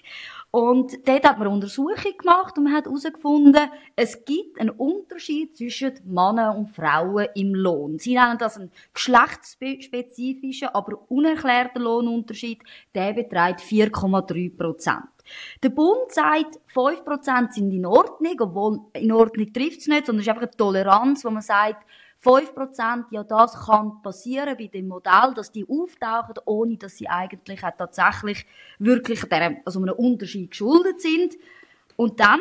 Und 0.51 1.09
dort 1.09 1.25
hat 1.25 1.39
man 1.39 1.49
eine 1.49 1.55
Untersuchung 1.55 2.17
gemacht 2.19 2.57
und 2.57 2.65
man 2.65 2.75
hat 2.75 2.85
herausgefunden, 2.85 3.71
es 3.95 4.25
gibt 4.25 4.61
einen 4.61 4.71
Unterschied 4.71 5.57
zwischen 5.57 5.95
Männern 6.05 6.57
und 6.57 6.71
Frauen 6.71 7.29
im 7.35 7.55
Lohn. 7.55 7.99
Sie 7.99 8.15
nennen 8.15 8.39
das 8.39 8.59
einen 8.59 8.71
geschlechtsspezifischen, 8.93 10.69
aber 10.69 10.99
unerklärten 11.11 11.83
Lohnunterschied. 11.83 12.63
Der 12.95 13.13
beträgt 13.13 13.61
4,3 13.61 14.57
Prozent. 14.57 15.16
Der 15.63 15.71
Bund 15.71 16.11
sagt, 16.11 16.59
5% 16.75 17.53
sind 17.53 17.73
in 17.73 17.87
Ordnung, 17.87 18.37
obwohl 18.41 18.81
in 18.95 19.13
Ordnung 19.13 19.53
trifft 19.53 19.81
es 19.81 19.87
nicht, 19.87 20.07
sondern 20.07 20.21
es 20.21 20.27
ist 20.27 20.31
einfach 20.31 20.43
eine 20.43 20.57
Toleranz, 20.57 21.25
wo 21.25 21.31
man 21.31 21.43
sagt, 21.43 21.85
5%, 22.25 23.05
ja, 23.11 23.23
das 23.23 23.67
kann 23.67 24.03
passieren 24.03 24.57
bei 24.57 24.67
dem 24.67 24.89
Modell, 24.89 25.33
dass 25.35 25.53
die 25.53 25.67
auftauchen, 25.69 26.35
ohne 26.45 26.77
dass 26.77 26.97
sie 26.97 27.09
eigentlich 27.09 27.63
auch 27.63 27.77
tatsächlich 27.77 28.47
wirklich 28.79 29.23
der, 29.25 29.61
also 29.65 29.81
einem 29.81 29.95
Unterschied 29.95 30.51
geschuldet 30.51 31.01
sind. 31.01 31.37
Und 31.97 32.19
dann, 32.19 32.41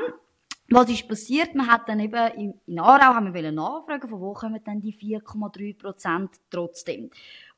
was 0.69 0.89
ist 0.89 1.07
passiert? 1.07 1.53
Man 1.53 1.67
hat 1.67 1.87
dann 1.87 1.99
eben 1.99 2.33
in, 2.35 2.53
in 2.65 2.79
Aarau 2.79 3.13
haben 3.13 3.33
wir 3.33 3.51
nachfragen, 3.51 4.07
von 4.07 4.19
wo 4.19 4.33
kommen 4.33 4.63
denn 4.63 4.81
die 4.81 4.93
4,3% 4.93 6.29
trotzdem? 6.49 7.11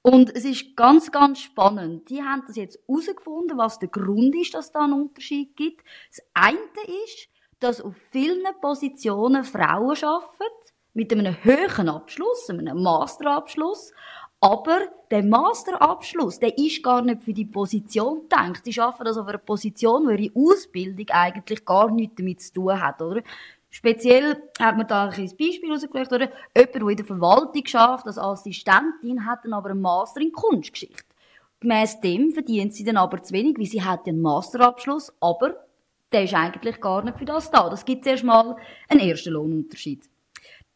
Und 0.09 0.33
es 0.33 0.45
ist 0.45 0.77
ganz, 0.77 1.11
ganz 1.11 1.41
spannend. 1.41 2.09
Die 2.09 2.23
haben 2.23 2.41
das 2.47 2.55
jetzt 2.55 2.79
herausgefunden, 2.87 3.57
was 3.57 3.77
der 3.77 3.89
Grund 3.89 4.33
ist, 4.35 4.53
dass 4.53 4.71
da 4.71 4.85
einen 4.85 4.93
Unterschied 4.93 5.53
gibt. 5.57 5.83
Das 6.09 6.25
eine 6.33 6.57
ist, 7.03 7.27
dass 7.59 7.81
auf 7.81 7.93
vielen 8.11 8.45
Positionen 8.61 9.43
Frauen 9.43 9.97
arbeiten, 10.01 10.71
mit 10.93 11.11
einem 11.11 11.35
höheren 11.43 11.89
Abschluss, 11.89 12.49
einem 12.49 12.81
Masterabschluss. 12.81 13.91
Aber 14.39 14.79
der 15.11 15.23
Masterabschluss, 15.23 16.39
der 16.39 16.57
ist 16.57 16.81
gar 16.81 17.01
nicht 17.01 17.25
für 17.25 17.33
die 17.33 17.43
Position 17.43 18.21
gedacht. 18.21 18.61
Sie 18.63 18.79
arbeiten 18.79 19.07
also 19.07 19.21
auf 19.23 19.27
einer 19.27 19.39
Position, 19.39 20.05
wo 20.05 20.11
ihre 20.11 20.31
Ausbildung 20.33 21.07
eigentlich 21.09 21.65
gar 21.65 21.91
nichts 21.91 22.15
damit 22.15 22.41
zu 22.41 22.53
tun 22.53 22.79
hat, 22.79 23.01
oder? 23.01 23.23
Speziell 23.77 24.41
hat 24.59 24.75
man 24.75 24.87
da 24.87 25.03
ein 25.03 25.11
Beispiel 25.11 25.71
rausgelegt, 25.71 26.11
oder? 26.11 26.31
Jemand, 26.55 26.75
der 26.75 26.81
in 26.81 26.97
der 26.97 27.05
Verwaltung 27.05 27.63
schafft 27.63 28.07
als 28.07 28.17
Assistentin, 28.17 29.23
hat 29.23 29.45
dann 29.45 29.53
aber 29.53 29.69
einen 29.69 29.81
Master 29.81 30.19
in 30.19 30.31
Kunstgeschichte. 30.31 31.03
Gemäss 31.59 32.01
dem 32.01 32.31
verdient 32.31 32.73
sie 32.73 32.83
dann 32.83 32.97
aber 32.97 33.21
zu 33.21 33.35
wenig, 33.35 33.55
weil 33.59 33.67
sie 33.67 33.83
hat 33.83 34.07
ja 34.07 34.13
einen 34.13 34.23
Masterabschluss, 34.23 35.13
aber 35.19 35.57
der 36.11 36.23
ist 36.23 36.33
eigentlich 36.33 36.81
gar 36.81 37.03
nicht 37.03 37.19
für 37.19 37.25
das 37.25 37.51
da. 37.51 37.69
Das 37.69 37.85
gibt 37.85 38.03
zuerst 38.03 38.23
mal 38.23 38.57
einen 38.89 39.01
ersten 39.01 39.33
Lohnunterschied. 39.33 40.09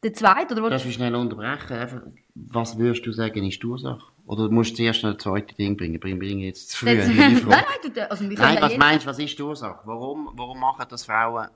Der 0.03 0.13
zweite, 0.13 0.53
oder? 0.53 0.69
Darf 0.69 0.85
ich 0.85 0.93
schnell 0.93 1.15
unterbrechen? 1.15 2.19
Was 2.35 2.77
würdest 2.77 3.03
du 3.07 3.11
sagen, 3.11 3.47
ist 3.47 3.63
die 3.63 3.65
Ursache? 3.65 4.03
Oder 4.27 4.47
musst 4.49 4.73
du 4.73 4.75
zuerst 4.75 5.01
noch 5.01 5.13
ein 5.13 5.19
zweites 5.19 5.57
Ding 5.57 5.75
bringen? 5.75 5.99
Bring, 5.99 6.19
bring 6.19 6.37
jetzt 6.37 6.69
zu 6.69 6.85
früh. 6.85 6.95
nein, 6.95 7.41
nein, 7.47 7.93
du, 7.95 8.11
also 8.11 8.29
wir 8.29 8.37
nein, 8.37 8.61
was 8.61 8.77
meinst 8.77 9.05
du, 9.05 9.09
was 9.09 9.17
ist 9.17 9.39
die 9.39 9.41
Ursache? 9.41 9.79
Warum, 9.85 10.29
warum 10.33 10.59
machen 10.59 10.85
das 10.87 11.05
Frauen 11.05 11.47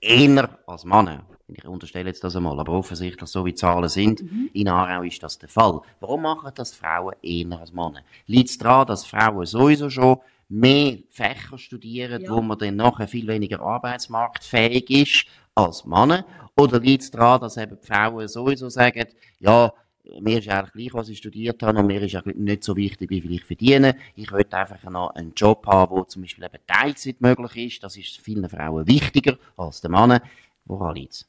eher 0.00 0.58
als 0.66 0.84
Männer? 0.84 1.24
Ich 1.48 1.64
unterstelle 1.64 2.08
jetzt 2.08 2.22
das 2.22 2.36
einmal, 2.36 2.58
aber 2.60 2.72
offensichtlich, 2.72 3.28
so 3.28 3.44
wie 3.44 3.50
die 3.50 3.56
Zahlen 3.56 3.88
sind, 3.88 4.22
mhm. 4.22 4.50
in 4.52 4.68
Aarau 4.68 5.02
ist 5.02 5.22
das 5.22 5.38
der 5.38 5.48
Fall. 5.48 5.80
Warum 5.98 6.22
machen 6.22 6.52
das 6.54 6.72
Frauen 6.72 7.14
eher 7.22 7.58
als 7.58 7.72
Männer? 7.72 8.02
Liegt 8.26 8.50
es 8.50 8.58
daran, 8.58 8.86
dass 8.86 9.04
Frauen 9.04 9.46
sowieso 9.46 9.90
schon 9.90 10.18
mehr 10.48 10.98
Fächer 11.10 11.58
studieren, 11.58 12.22
ja. 12.22 12.30
wo 12.30 12.40
man 12.40 12.58
dann 12.58 12.76
nachher 12.76 13.08
viel 13.08 13.26
weniger 13.26 13.60
arbeitsmarktfähig 13.60 14.90
ist 14.90 15.26
als 15.54 15.84
Männer? 15.84 16.24
Oder 16.56 16.78
liegt 16.78 17.02
es 17.02 17.10
daran, 17.10 17.40
dass 17.40 17.56
eben 17.56 17.78
die 17.80 17.86
Frauen 17.86 18.28
sowieso 18.28 18.68
sagen, 18.68 19.06
ja, 19.38 19.72
mir 20.20 20.38
ist 20.38 20.48
eigentlich 20.48 20.72
gleich, 20.72 20.94
was 20.94 21.08
ich 21.08 21.18
studiert 21.18 21.62
habe, 21.62 21.78
und 21.78 21.86
mir 21.86 22.02
ist 22.02 22.14
eigentlich 22.14 22.36
nicht 22.36 22.64
so 22.64 22.76
wichtig, 22.76 23.10
wie 23.10 23.20
viel 23.20 23.32
ich 23.32 23.44
verdiene. 23.44 23.96
Ich 24.16 24.30
möchte 24.30 24.56
einfach 24.56 24.82
noch 24.90 25.10
einen 25.14 25.32
Job 25.34 25.66
haben, 25.66 25.94
wo 25.94 26.04
zum 26.04 26.22
Beispiel 26.22 26.44
eben 26.44 26.58
Teilzeit 26.66 27.20
möglich 27.20 27.74
ist. 27.74 27.84
Das 27.84 27.96
ist 27.96 28.18
vielen 28.18 28.48
Frauen 28.48 28.86
wichtiger 28.86 29.38
als 29.56 29.80
den 29.80 29.92
Männern. 29.92 30.20
Woran 30.64 30.96
liegt 30.96 31.12
es? 31.12 31.26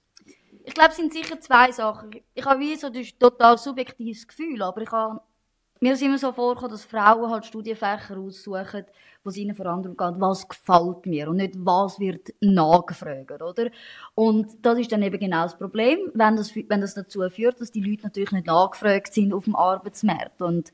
Ich 0.64 0.74
glaube, 0.74 0.92
es 0.92 0.98
sind 0.98 1.12
sicher 1.12 1.40
zwei 1.40 1.72
Sachen. 1.72 2.12
Ich 2.34 2.46
habe 2.46 2.60
wie 2.60 2.76
so 2.76 2.88
ein 2.88 3.08
total 3.20 3.58
subjektives 3.58 4.28
Gefühl, 4.28 4.62
aber 4.62 4.82
ich 4.82 4.92
habe 4.92 5.22
mir 5.82 5.94
ist 5.94 6.02
immer 6.04 6.20
so 6.20 6.32
vorgekommen, 6.32 6.72
dass 6.72 6.86
Frauen 6.86 7.32
halt 7.32 7.46
Studienfächer 7.46 8.18
aussuchen, 8.18 8.86
wo 9.24 9.30
es 9.30 9.38
ihnen 9.38 9.56
vor 9.56 9.66
allem 9.66 9.82
geht, 9.82 9.98
was 9.98 10.48
gefällt 10.48 11.08
mir 11.08 11.28
und 11.28 11.38
nicht, 11.38 11.56
was 11.58 12.00
wird 12.00 12.30
nachgefragt, 12.40 13.42
oder? 13.42 13.72
Und 14.14 14.64
das 14.64 14.78
ist 14.78 14.92
dann 14.92 15.02
eben 15.02 15.20
genau 15.20 15.44
das 15.44 15.58
Problem, 15.58 16.00
wenn 16.14 16.36
das, 16.36 16.56
wenn 16.56 16.82
das 16.82 16.94
dazu 16.94 17.28
führt, 17.30 17.60
dass 17.60 17.72
die 17.72 17.82
Leute 17.82 18.04
natürlich 18.04 18.32
nicht 18.32 18.46
nachgefragt 18.46 19.14
sind 19.14 19.34
auf 19.34 19.46
dem 19.46 19.56
Arbeitsmarkt. 19.56 20.42
Und 20.44 20.72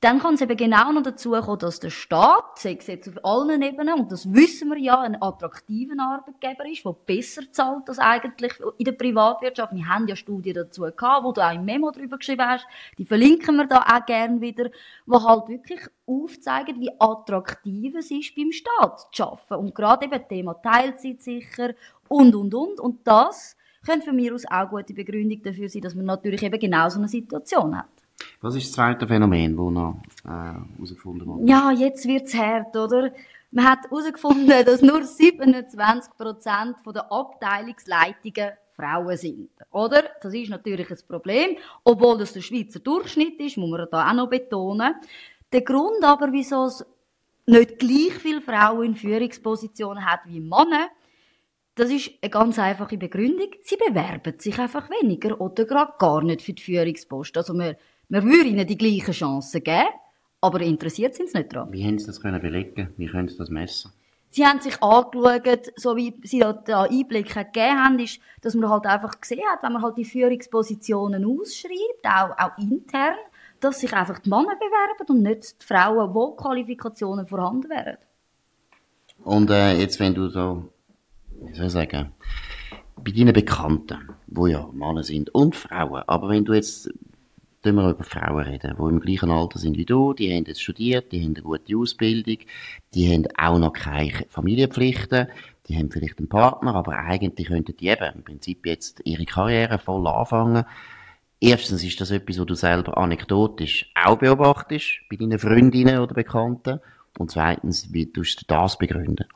dann 0.00 0.20
kann 0.20 0.34
es 0.34 0.40
eben 0.40 0.56
genau 0.56 0.92
noch 0.92 1.02
dazu 1.02 1.32
kommen, 1.32 1.58
dass 1.58 1.80
der 1.80 1.90
Staat, 1.90 2.58
sei 2.58 2.76
es 2.78 2.86
jetzt 2.86 3.08
auf 3.08 3.24
allen 3.24 3.62
Ebenen, 3.62 3.98
und 3.98 4.12
das 4.12 4.32
wissen 4.32 4.70
wir 4.70 4.78
ja, 4.78 5.00
ein 5.00 5.20
attraktiver 5.20 5.94
Arbeitgeber 5.98 6.68
ist, 6.70 6.84
der 6.84 6.92
besser 6.92 7.42
zahlt 7.50 7.88
als 7.88 7.98
eigentlich 7.98 8.52
in 8.78 8.84
der 8.84 8.92
Privatwirtschaft. 8.92 9.74
Wir 9.74 9.88
haben 9.88 10.06
ja 10.06 10.14
Studien 10.14 10.54
dazu 10.54 10.82
gehabt, 10.82 11.24
wo 11.24 11.32
du 11.32 11.40
auch 11.40 11.52
im 11.52 11.64
Memo 11.64 11.90
drüber 11.90 12.18
geschrieben 12.18 12.46
hast. 12.46 12.64
Die 12.96 13.04
verlinken 13.04 13.56
wir 13.56 13.66
da 13.66 13.80
auch 13.80 14.06
gern 14.06 14.40
wieder, 14.40 14.70
wo 15.04 15.20
halt 15.20 15.48
wirklich 15.48 15.80
aufzeigen, 16.06 16.80
wie 16.80 16.92
attraktiv 17.00 17.96
es 17.96 18.12
ist, 18.12 18.36
beim 18.36 18.52
Staat 18.52 19.08
zu 19.12 19.24
arbeiten. 19.24 19.54
Und 19.54 19.74
gerade 19.74 20.06
eben 20.06 20.28
Thema 20.28 20.54
Teilzeit 20.54 21.22
sicher 21.22 21.74
und, 22.06 22.36
und, 22.36 22.54
und. 22.54 22.78
Und 22.78 23.04
das 23.04 23.56
könnte 23.84 24.06
für 24.06 24.12
mich 24.12 24.30
aus 24.30 24.44
auch 24.48 24.70
gute 24.70 24.94
Begründung 24.94 25.42
dafür 25.42 25.68
sein, 25.68 25.82
dass 25.82 25.96
man 25.96 26.06
natürlich 26.06 26.44
eben 26.44 26.60
genau 26.60 26.88
so 26.88 26.98
eine 26.98 27.08
Situation 27.08 27.76
hat. 27.76 27.88
Was 28.40 28.54
ist 28.56 28.66
das 28.66 28.72
zweite 28.72 29.06
Phänomen, 29.06 29.56
das 29.56 29.70
noch 29.70 30.02
äh, 30.24 30.28
herausgefunden 30.76 31.22
äh, 31.22 31.26
wurde? 31.26 31.50
Ja, 31.50 31.70
jetzt 31.70 32.06
wird 32.06 32.26
es 32.26 32.34
hart, 32.34 32.76
oder? 32.76 33.12
Man 33.50 33.64
hat 33.64 33.84
herausgefunden, 33.84 34.64
dass 34.64 34.82
nur 34.82 35.00
27% 35.00 36.92
der 36.92 37.10
Abteilungsleitungen 37.10 38.50
Frauen 38.78 39.16
sind. 39.16 39.50
Oder? 39.72 40.04
Das 40.20 40.32
ist 40.32 40.50
natürlich 40.50 40.90
ein 40.90 40.98
Problem. 41.08 41.56
Obwohl 41.82 42.18
das 42.18 42.32
der 42.32 42.42
Schweizer 42.42 42.78
Durchschnitt 42.78 43.40
ist, 43.40 43.56
muss 43.56 43.70
man 43.70 43.86
da 43.90 44.08
auch 44.08 44.14
noch 44.14 44.30
betonen. 44.30 44.94
Der 45.52 45.62
Grund 45.62 46.04
aber, 46.04 46.30
wieso 46.30 46.66
es 46.66 46.84
nicht 47.46 47.78
gleich 47.78 48.14
viele 48.20 48.40
Frauen 48.40 48.86
in 48.86 48.96
Führungspositionen 48.96 50.04
hat 50.04 50.20
wie 50.26 50.40
Männer, 50.40 50.88
das 51.74 51.90
ist 51.90 52.10
eine 52.20 52.30
ganz 52.30 52.58
einfache 52.58 52.98
Begründung. 52.98 53.50
Sie 53.62 53.76
bewerben 53.76 54.38
sich 54.38 54.58
einfach 54.58 54.90
weniger 54.90 55.40
oder 55.40 55.64
gerade 55.64 55.92
gar 55.98 56.22
nicht 56.22 56.42
für 56.42 56.52
die 56.52 56.62
Führungspost. 56.62 57.36
Also 57.36 57.54
man 57.54 57.76
wir 58.08 58.22
würden 58.22 58.48
ihnen 58.48 58.66
die 58.66 58.78
gleichen 58.78 59.12
Chancen 59.12 59.62
geben, 59.62 59.88
aber 60.40 60.60
interessiert 60.60 61.14
sind 61.14 61.30
sie 61.30 61.38
nicht 61.38 61.52
daran. 61.54 61.72
Wie 61.72 61.84
haben 61.84 61.98
sie 61.98 62.06
das 62.06 62.20
können 62.20 62.40
belegen? 62.40 62.92
Wie 62.96 63.06
können 63.06 63.28
sie 63.28 63.36
das 63.36 63.50
messen? 63.50 63.92
Sie 64.30 64.44
haben 64.44 64.60
sich 64.60 64.82
angeschaut, 64.82 65.72
so 65.76 65.96
wie 65.96 66.14
sie 66.22 66.40
da 66.40 66.82
Einblick 66.82 67.34
gegeben 67.34 67.82
haben, 67.82 67.98
ist, 67.98 68.20
dass 68.42 68.54
man 68.54 68.68
halt 68.68 68.84
einfach 68.84 69.20
gesehen 69.20 69.42
hat, 69.50 69.62
wenn 69.62 69.72
man 69.72 69.82
halt 69.82 69.96
die 69.96 70.04
Führungspositionen 70.04 71.24
ausschreibt, 71.24 72.04
auch, 72.04 72.36
auch 72.38 72.58
intern, 72.58 73.16
dass 73.60 73.80
sich 73.80 73.92
einfach 73.92 74.18
die 74.18 74.28
Männer 74.28 74.54
bewerben 74.56 75.10
und 75.10 75.22
nicht 75.22 75.62
die 75.62 75.66
Frauen, 75.66 76.14
wo 76.14 76.32
Qualifikationen 76.32 77.26
vorhanden 77.26 77.70
wären. 77.70 77.96
Und 79.24 79.50
äh, 79.50 79.78
jetzt, 79.78 79.98
wenn 79.98 80.14
du 80.14 80.28
so, 80.28 80.68
wie 81.40 81.54
soll 81.54 81.66
ich 81.66 81.72
sagen, 81.72 82.12
bei 82.96 83.10
deinen 83.10 83.32
Bekannten, 83.32 84.10
wo 84.26 84.46
ja 84.46 84.68
Männer 84.72 85.02
sind 85.02 85.34
und 85.34 85.56
Frauen, 85.56 86.02
aber 86.06 86.28
wenn 86.28 86.44
du 86.44 86.52
jetzt 86.52 86.90
tun 87.62 87.74
wir 87.76 87.90
über 87.90 88.04
Frauen 88.04 88.44
reden, 88.44 88.76
die 88.78 88.82
im 88.82 89.00
gleichen 89.00 89.30
Alter 89.30 89.58
sind 89.58 89.76
wie 89.76 89.84
du, 89.84 90.12
die 90.12 90.34
haben 90.34 90.44
jetzt 90.46 90.62
studiert, 90.62 91.12
die 91.12 91.22
haben 91.22 91.34
eine 91.34 91.42
gute 91.42 91.76
Ausbildung, 91.76 92.38
die 92.94 93.12
haben 93.12 93.26
auch 93.36 93.58
noch 93.58 93.72
keine 93.72 94.12
Familienpflichten, 94.28 95.28
die 95.66 95.76
haben 95.76 95.90
vielleicht 95.90 96.18
einen 96.18 96.28
Partner, 96.28 96.74
aber 96.74 96.96
eigentlich 96.96 97.48
könnten 97.48 97.76
die 97.76 97.88
eben 97.88 98.14
im 98.14 98.24
Prinzip 98.24 98.66
jetzt 98.66 99.00
ihre 99.04 99.24
Karriere 99.24 99.78
voll 99.78 100.06
anfangen. 100.06 100.64
Erstens 101.40 101.84
ist 101.84 102.00
das 102.00 102.10
etwas, 102.10 102.38
was 102.38 102.46
du 102.46 102.54
selber 102.54 102.96
anekdotisch 102.98 103.90
auch 103.94 104.18
beobachtest, 104.18 105.00
bei 105.10 105.16
deinen 105.16 105.38
Freundinnen 105.38 105.98
oder 106.00 106.14
Bekannten. 106.14 106.80
Und 107.18 107.30
zweitens, 107.30 107.92
wie 107.92 108.10
tust 108.10 108.40
du 108.40 108.44
das 108.46 108.78
begründen? 108.78 109.26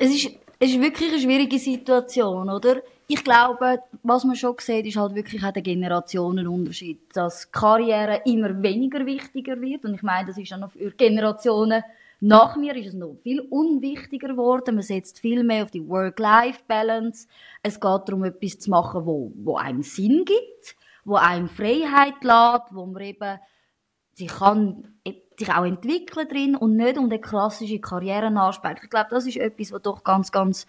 Es 0.00 0.10
ist 0.10 0.30
es 0.58 0.70
ist 0.70 0.80
wirklich 0.80 1.10
eine 1.12 1.20
schwierige 1.20 1.58
Situation, 1.58 2.48
oder? 2.48 2.82
Ich 3.08 3.22
glaube, 3.22 3.80
was 4.02 4.24
man 4.24 4.34
schon 4.34 4.56
sieht, 4.58 4.86
ist 4.86 4.96
halt 4.96 5.14
wirklich 5.14 5.44
auch 5.44 5.52
der 5.52 5.62
Generationenunterschied, 5.62 7.14
dass 7.14 7.52
Karriere 7.52 8.22
immer 8.24 8.62
weniger 8.62 9.06
wichtiger 9.06 9.60
wird. 9.60 9.84
Und 9.84 9.94
ich 9.94 10.02
meine, 10.02 10.26
das 10.26 10.38
ist 10.38 10.50
ja 10.50 10.56
noch 10.56 10.72
für 10.72 10.90
Generationen 10.90 11.82
nach 12.20 12.56
mir 12.56 12.74
ist 12.76 12.88
es 12.88 12.94
noch 12.94 13.16
viel 13.22 13.40
unwichtiger 13.40 14.28
geworden. 14.28 14.76
Man 14.76 14.82
setzt 14.82 15.20
viel 15.20 15.44
mehr 15.44 15.64
auf 15.64 15.70
die 15.70 15.86
Work-Life-Balance. 15.86 17.28
Es 17.62 17.74
geht 17.74 18.02
darum, 18.06 18.24
etwas 18.24 18.58
zu 18.58 18.70
machen, 18.70 19.04
wo, 19.04 19.32
wo 19.36 19.56
einem 19.56 19.82
Sinn 19.82 20.24
gibt, 20.24 20.76
wo 21.04 21.16
einem 21.16 21.48
Freiheit 21.48 22.22
lässt, 22.22 22.74
wo 22.74 22.86
man 22.86 23.02
eben 23.02 23.38
sich 24.14 24.28
kann 24.28 24.94
sich 25.38 25.52
auch 25.52 25.66
entwickeln 25.66 26.28
drin 26.28 26.56
und 26.56 26.76
nicht 26.76 26.96
um 26.96 27.10
den 27.10 27.20
klassischen 27.20 27.82
Karrierenaspekt. 27.82 28.84
Ich 28.84 28.88
glaube, 28.88 29.08
das 29.10 29.26
ist 29.26 29.36
etwas, 29.36 29.70
was 29.70 29.82
doch 29.82 30.02
ganz, 30.02 30.32
ganz 30.32 30.66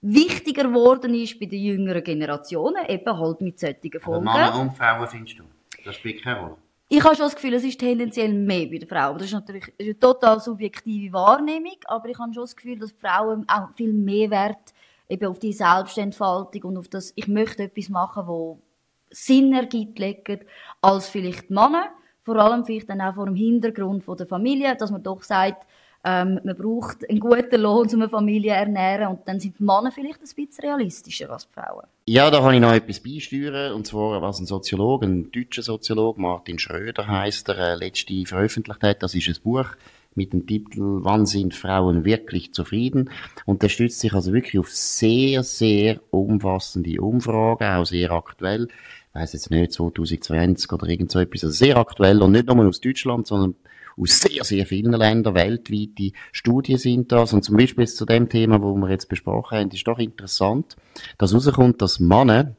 wichtiger 0.00 0.64
geworden 0.64 1.14
ist 1.14 1.38
bei 1.40 1.46
den 1.46 1.60
jüngeren 1.60 2.04
Generationen, 2.04 2.86
eben 2.88 3.18
halt 3.18 3.40
mit 3.40 3.58
solchen 3.58 4.00
Folgen. 4.00 4.28
Aber 4.28 4.38
Männer 4.38 4.60
und 4.60 4.76
Frauen 4.76 5.08
findest 5.08 5.38
du? 5.38 5.44
Das 5.84 5.96
spielt 5.96 6.22
keine 6.22 6.40
Rolle. 6.40 6.56
Ich 6.90 7.04
habe 7.04 7.14
schon 7.14 7.26
das 7.26 7.34
Gefühl, 7.34 7.52
es 7.54 7.64
ist 7.64 7.78
tendenziell 7.78 8.32
mehr 8.32 8.66
bei 8.66 8.78
den 8.78 8.88
Frauen. 8.88 9.18
Das 9.18 9.26
ist 9.26 9.34
natürlich 9.34 9.70
eine 9.78 9.98
total 9.98 10.40
subjektive 10.40 11.12
Wahrnehmung, 11.12 11.76
aber 11.84 12.08
ich 12.08 12.18
habe 12.18 12.32
schon 12.32 12.44
das 12.44 12.56
Gefühl, 12.56 12.78
dass 12.78 12.92
Frauen 12.92 13.44
auch 13.46 13.68
viel 13.76 13.92
mehr 13.92 14.30
Wert 14.30 14.72
eben 15.08 15.26
auf 15.26 15.38
die 15.38 15.52
Selbstentfaltung 15.52 16.62
und 16.62 16.78
auf 16.78 16.88
das, 16.88 17.12
ich 17.14 17.28
möchte 17.28 17.64
etwas 17.64 17.90
machen, 17.90 18.26
wo 18.26 18.62
Sinn 19.10 19.52
ergibt, 19.52 19.98
legen, 19.98 20.40
als 20.80 21.08
vielleicht 21.08 21.50
Männer. 21.50 21.90
Vor 22.22 22.36
allem 22.36 22.64
vielleicht 22.64 22.88
dann 22.90 23.00
auch 23.00 23.14
vor 23.14 23.26
dem 23.26 23.36
Hintergrund 23.36 24.04
von 24.04 24.16
der 24.16 24.26
Familie, 24.26 24.76
dass 24.76 24.90
man 24.90 25.02
doch 25.02 25.22
sagt, 25.22 25.66
ähm, 26.04 26.40
man 26.44 26.56
braucht 26.56 27.08
einen 27.08 27.20
guten 27.20 27.60
Lohn, 27.60 27.88
um 27.88 27.94
eine 27.94 28.08
Familie 28.08 28.52
zu 28.52 28.56
ernähren. 28.56 29.08
Und 29.08 29.20
dann 29.26 29.40
sind 29.40 29.58
die 29.58 29.62
Männer 29.62 29.90
vielleicht 29.92 30.20
ein 30.20 30.46
bisschen 30.46 30.64
realistischer 30.64 31.30
als 31.30 31.48
die 31.48 31.54
Frauen. 31.54 31.86
Ja, 32.06 32.30
da 32.30 32.40
kann 32.40 32.54
ich 32.54 32.60
noch 32.60 32.72
etwas 32.72 33.00
beisteuern. 33.00 33.72
Und 33.72 33.86
zwar, 33.86 34.22
was 34.22 34.38
ein 34.38 34.46
Soziologe, 34.46 35.06
ein 35.06 35.30
deutscher 35.32 35.62
Soziologe, 35.62 36.20
Martin 36.20 36.58
Schröder 36.58 37.06
heißt 37.06 37.48
er, 37.48 37.58
äh, 37.58 37.74
letzte 37.74 38.24
veröffentlicht 38.26 38.82
hat. 38.82 39.02
Das 39.02 39.14
ist 39.14 39.28
ein 39.28 39.42
Buch 39.42 39.66
mit 40.14 40.32
dem 40.32 40.46
Titel 40.46 41.00
Wann 41.02 41.26
sind 41.26 41.54
Frauen 41.54 42.04
wirklich 42.04 42.52
zufrieden? 42.52 43.10
Und 43.44 43.62
der 43.62 43.68
stützt 43.68 44.00
sich 44.00 44.12
also 44.12 44.32
wirklich 44.32 44.58
auf 44.58 44.70
sehr, 44.70 45.42
sehr 45.42 46.00
umfassende 46.10 47.00
Umfragen, 47.00 47.64
auch 47.64 47.84
sehr 47.84 48.10
aktuell. 48.12 48.68
Ich 48.68 49.14
weiss 49.14 49.32
jetzt 49.32 49.50
nicht, 49.50 49.72
2020 49.72 50.72
oder 50.72 50.86
irgend 50.86 51.10
so 51.10 51.18
etwas. 51.18 51.44
Also 51.44 51.54
sehr 51.54 51.76
aktuell 51.76 52.22
und 52.22 52.32
nicht 52.32 52.46
nur 52.46 52.66
aus 52.66 52.80
Deutschland, 52.80 53.26
sondern 53.26 53.54
aus 54.00 54.20
sehr, 54.20 54.44
sehr 54.44 54.66
vielen 54.66 54.92
Ländern 54.92 55.34
weltweite 55.34 56.12
Studien 56.32 56.78
sind 56.78 57.12
das. 57.12 57.32
Und 57.32 57.44
zum 57.44 57.56
Beispiel 57.56 57.86
zu 57.86 58.04
dem 58.04 58.28
Thema, 58.28 58.62
wo 58.62 58.74
wir 58.74 58.90
jetzt 58.90 59.08
besprochen 59.08 59.58
haben, 59.58 59.70
ist 59.70 59.86
doch 59.86 59.98
interessant, 59.98 60.76
dass 61.18 61.32
herauskommt, 61.32 61.82
dass 61.82 62.00
Männer 62.00 62.56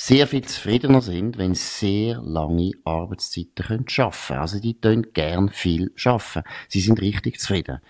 sehr 0.00 0.28
viel 0.28 0.44
zufriedener 0.44 1.00
sind, 1.00 1.38
wenn 1.38 1.54
sie 1.54 2.10
sehr 2.10 2.22
lange 2.22 2.70
Arbeitszeiten 2.84 3.66
können 3.66 3.88
schaffen. 3.88 4.36
Also 4.36 4.60
die 4.60 4.80
tun 4.80 5.08
gern 5.12 5.48
viel 5.48 5.90
schaffen. 5.96 6.44
Sie 6.68 6.78
sind 6.78 7.00
richtig 7.00 7.40
zufrieden. 7.40 7.80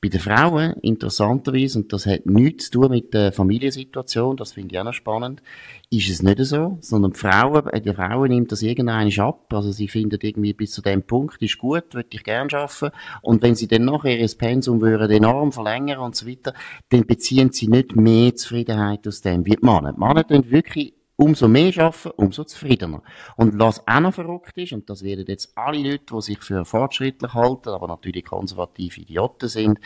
Bei 0.00 0.08
den 0.08 0.18
Frauen, 0.18 0.74
interessanterweise, 0.80 1.80
und 1.80 1.92
das 1.92 2.06
hat 2.06 2.24
nichts 2.24 2.70
zu 2.70 2.80
tun 2.80 2.92
mit 2.92 3.12
der 3.12 3.32
Familiensituation, 3.32 4.38
das 4.38 4.52
finde 4.52 4.74
ich 4.74 4.80
auch 4.80 4.84
noch 4.84 4.94
spannend, 4.94 5.42
ist 5.90 6.08
es 6.08 6.22
nicht 6.22 6.38
so, 6.44 6.78
sondern 6.80 7.12
die 7.12 7.18
Frauen, 7.18 7.64
bei 7.64 7.80
den 7.80 7.94
Frauen 7.94 8.28
nimmt 8.30 8.50
das 8.50 8.62
irgendeine 8.62 9.12
ab, 9.22 9.52
also 9.52 9.70
sie 9.70 9.88
finden 9.88 10.20
irgendwie 10.22 10.54
bis 10.54 10.72
zu 10.72 10.80
dem 10.80 11.02
Punkt, 11.02 11.42
ist 11.42 11.58
gut, 11.58 11.92
würde 11.92 12.08
ich 12.12 12.24
gern 12.24 12.48
schaffen, 12.48 12.92
und 13.22 13.42
wenn 13.42 13.56
sie 13.56 13.66
dann 13.66 13.84
nachher 13.84 14.18
ihr 14.18 14.30
Pensum 14.38 14.80
würden 14.80 15.10
enorm 15.10 15.52
verlängern 15.52 15.98
und 15.98 16.14
so 16.16 16.26
weiter, 16.26 16.54
dann 16.90 17.04
beziehen 17.04 17.50
sie 17.50 17.66
nicht 17.66 17.96
mehr 17.96 18.36
Zufriedenheit 18.36 19.06
aus 19.06 19.20
dem 19.20 19.44
wie 19.44 19.56
die 19.56 19.66
Männer. 19.66 19.92
Die 19.92 20.00
Männer 20.00 20.26
tun 20.26 20.48
wirklich 20.48 20.94
umso 21.18 21.48
mehr 21.48 21.76
arbeiten, 21.78 22.10
umso 22.16 22.44
zufriedener. 22.44 23.02
Und 23.36 23.58
was 23.58 23.86
auch 23.86 24.00
noch 24.00 24.14
verrückt 24.14 24.56
ist, 24.56 24.72
und 24.72 24.88
das 24.88 25.02
werden 25.02 25.24
jetzt 25.26 25.52
alle 25.56 25.90
Leute, 25.90 26.14
die 26.14 26.22
sich 26.22 26.38
für 26.38 26.64
fortschrittlich 26.64 27.34
halten, 27.34 27.70
aber 27.70 27.88
natürlich 27.88 28.24
konservative 28.24 29.00
Idioten 29.00 29.48
sind, 29.48 29.80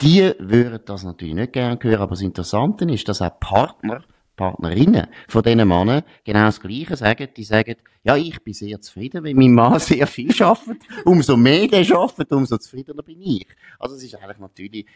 die 0.00 0.32
würden 0.38 0.80
das 0.86 1.02
natürlich 1.02 1.34
nicht 1.34 1.52
gerne 1.52 1.78
hören, 1.82 2.00
aber 2.00 2.10
das 2.10 2.22
Interessante 2.22 2.84
ist, 2.84 3.08
dass 3.08 3.20
auch 3.20 3.40
Partner 3.40 4.04
Partnerinnen 4.38 5.08
von 5.28 5.42
diesen 5.42 5.68
Männern 5.68 6.02
genau 6.24 6.46
das 6.46 6.60
Gleiche 6.60 6.96
sagen. 6.96 7.28
Die 7.36 7.44
sagen, 7.44 7.76
ja, 8.04 8.16
ich 8.16 8.42
bin 8.42 8.54
sehr 8.54 8.80
zufrieden, 8.80 9.22
wenn 9.24 9.36
mein 9.36 9.52
Mann 9.52 9.78
sehr 9.80 10.06
viel 10.06 10.32
schafft. 10.32 10.70
Umso 11.04 11.36
mehr 11.36 11.66
der 11.66 11.84
schafft, 11.84 12.32
umso 12.32 12.56
zufriedener 12.56 13.02
bin 13.02 13.20
ich. 13.20 13.46
Also 13.78 13.96
es 13.96 14.04
ist 14.04 14.14
eigentlich 14.14 14.38
natürlich 14.38 14.86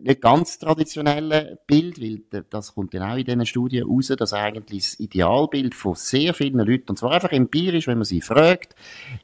nicht 0.00 0.20
ganz 0.20 0.58
traditionelle 0.58 1.58
Bild, 1.66 2.00
weil 2.00 2.44
das 2.48 2.74
kommt 2.74 2.94
dann 2.94 3.02
auch 3.02 3.16
in 3.16 3.24
diesen 3.24 3.46
Studien 3.46 3.88
raus, 3.88 4.12
dass 4.16 4.32
eigentlich 4.32 4.84
das 4.84 5.00
Idealbild 5.00 5.74
von 5.74 5.94
sehr 5.96 6.34
vielen 6.34 6.60
Leuten, 6.60 6.90
und 6.90 6.98
zwar 6.98 7.12
einfach 7.12 7.32
empirisch, 7.32 7.88
wenn 7.88 7.98
man 7.98 8.04
sie 8.04 8.20
fragt, 8.20 8.76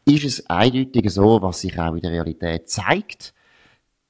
ist 0.06 0.24
es 0.24 0.50
eindeutig 0.50 1.10
so, 1.10 1.40
was 1.42 1.60
sich 1.60 1.78
auch 1.78 1.94
in 1.94 2.00
der 2.00 2.12
Realität 2.12 2.68
zeigt 2.68 3.34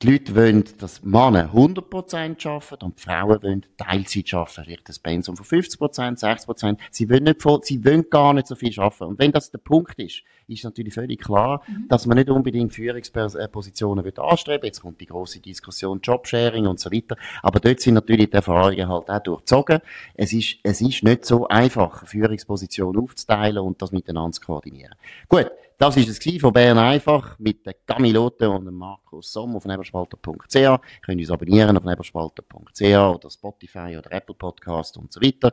die 0.03 0.11
Leute 0.11 0.37
wollen, 0.37 0.65
dass 0.77 1.03
Männer 1.03 1.55
100% 1.55 2.47
arbeiten 2.47 2.85
und 2.85 2.99
die 2.99 3.03
Frauen 3.03 3.43
wollen 3.43 3.67
Teilzeit 3.79 4.35
arbeiten. 4.35 4.65
Vielleicht 4.65 4.89
ein 4.91 4.97
Pensum 5.03 5.37
von 5.39 5.47
50%, 5.47 6.21
60%. 6.21 6.79
Sie 6.91 7.09
wollen 7.09 7.25
nicht 7.25 7.41
voll, 7.41 7.61
sie 7.63 7.83
wollen 7.83 8.05
gar 8.11 8.35
nicht 8.35 8.47
so 8.47 8.57
viel 8.57 8.79
arbeiten. 8.79 9.05
Und 9.05 9.19
wenn 9.19 9.33
das 9.33 9.51
der 9.51 9.59
Punkt 9.59 9.99
ist, 9.99 10.23
ist 10.49 10.65
natürlich 10.65 10.93
völlig 10.93 11.23
klar, 11.23 11.63
mhm. 11.67 11.89
dass 11.89 12.05
man 12.05 12.19
nicht 12.19 12.29
unbedingt 12.29 12.75
Führungspositionen 12.75 14.05
will 14.05 14.13
anstreben. 14.19 14.67
Jetzt 14.67 14.83
kommt 14.83 15.01
die 15.01 15.07
große 15.07 15.41
Diskussion 15.41 16.01
Jobsharing 16.03 16.67
und 16.67 16.79
so 16.79 16.93
weiter. 16.93 17.17
Aber 17.43 17.59
dort 17.59 17.81
sind 17.81 17.95
natürlich 17.95 18.29
die 18.29 18.37
Erfahrungen 18.37 18.89
halt 18.89 19.09
auch 19.09 19.23
durchzogen. 19.23 19.81
Es 20.15 20.35
ist, 20.35 20.59
es 20.63 20.83
ist 20.83 21.05
nicht 21.05 21.25
so 21.25 21.49
einfach, 21.49 22.07
Führungspositionen 22.07 23.01
aufzuteilen 23.03 23.59
und 23.59 23.81
das 23.81 23.93
miteinander 23.93 24.33
zu 24.33 24.43
koordinieren. 24.43 24.95
Gut. 25.29 25.51
Das 25.79 25.95
ist 25.99 26.09
es 26.09 26.41
von 26.41 26.55
Bern 26.55 26.79
einfach 26.79 27.39
mit 27.39 27.67
der 27.67 27.75
Camilote 27.75 28.49
und 28.49 28.65
dem 28.65 28.77
Markus 28.77 29.31
Somm 29.31 29.57
auf 29.57 29.67
neberspalter.ch. 29.67 30.55
Ihr 30.55 30.81
könnt 31.05 31.21
uns 31.21 31.31
abonnieren 31.31 31.77
auf 31.77 31.85
neberspalter.ch 31.85 32.81
oder 32.81 33.31
Spotify 33.31 33.99
oder 33.99 34.11
Apple 34.11 34.35
Podcast 34.35 34.97
und 34.97 35.13
so 35.13 35.21
weiter. 35.21 35.53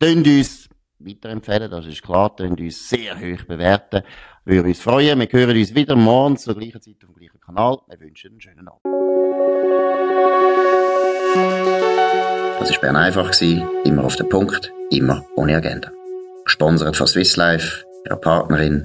Tönt 0.00 0.26
uns 0.26 0.68
weiterempfehlen, 0.98 1.70
das 1.70 1.86
ist 1.86 2.02
klar, 2.02 2.34
tönt 2.34 2.60
uns 2.60 2.88
sehr 2.88 3.14
hoch 3.14 3.44
bewerten. 3.44 4.02
Würde 4.44 4.68
uns 4.68 4.80
freuen. 4.80 5.20
Wir 5.20 5.28
hören 5.30 5.56
uns 5.56 5.72
wieder 5.72 5.94
morgen 5.94 6.36
zur 6.36 6.56
gleichen 6.56 6.82
Zeit 6.82 6.96
auf 7.04 7.10
dem 7.10 7.14
gleichen 7.14 7.40
Kanal. 7.40 7.78
Wir 7.86 8.00
wünschen 8.00 8.32
einen 8.32 8.40
schönen 8.40 8.66
Abend. 8.66 8.80
Das 12.58 12.72
war 12.72 12.80
Bern 12.80 12.96
einfach, 12.96 13.40
immer 13.84 14.04
auf 14.04 14.16
den 14.16 14.28
Punkt, 14.28 14.72
immer 14.90 15.24
ohne 15.36 15.54
Agenda. 15.54 15.92
Gesponsert 16.44 16.96
von 16.96 17.06
Swiss 17.06 17.36
Life, 17.36 17.84
ihrer 18.04 18.16
Partnerin 18.16 18.84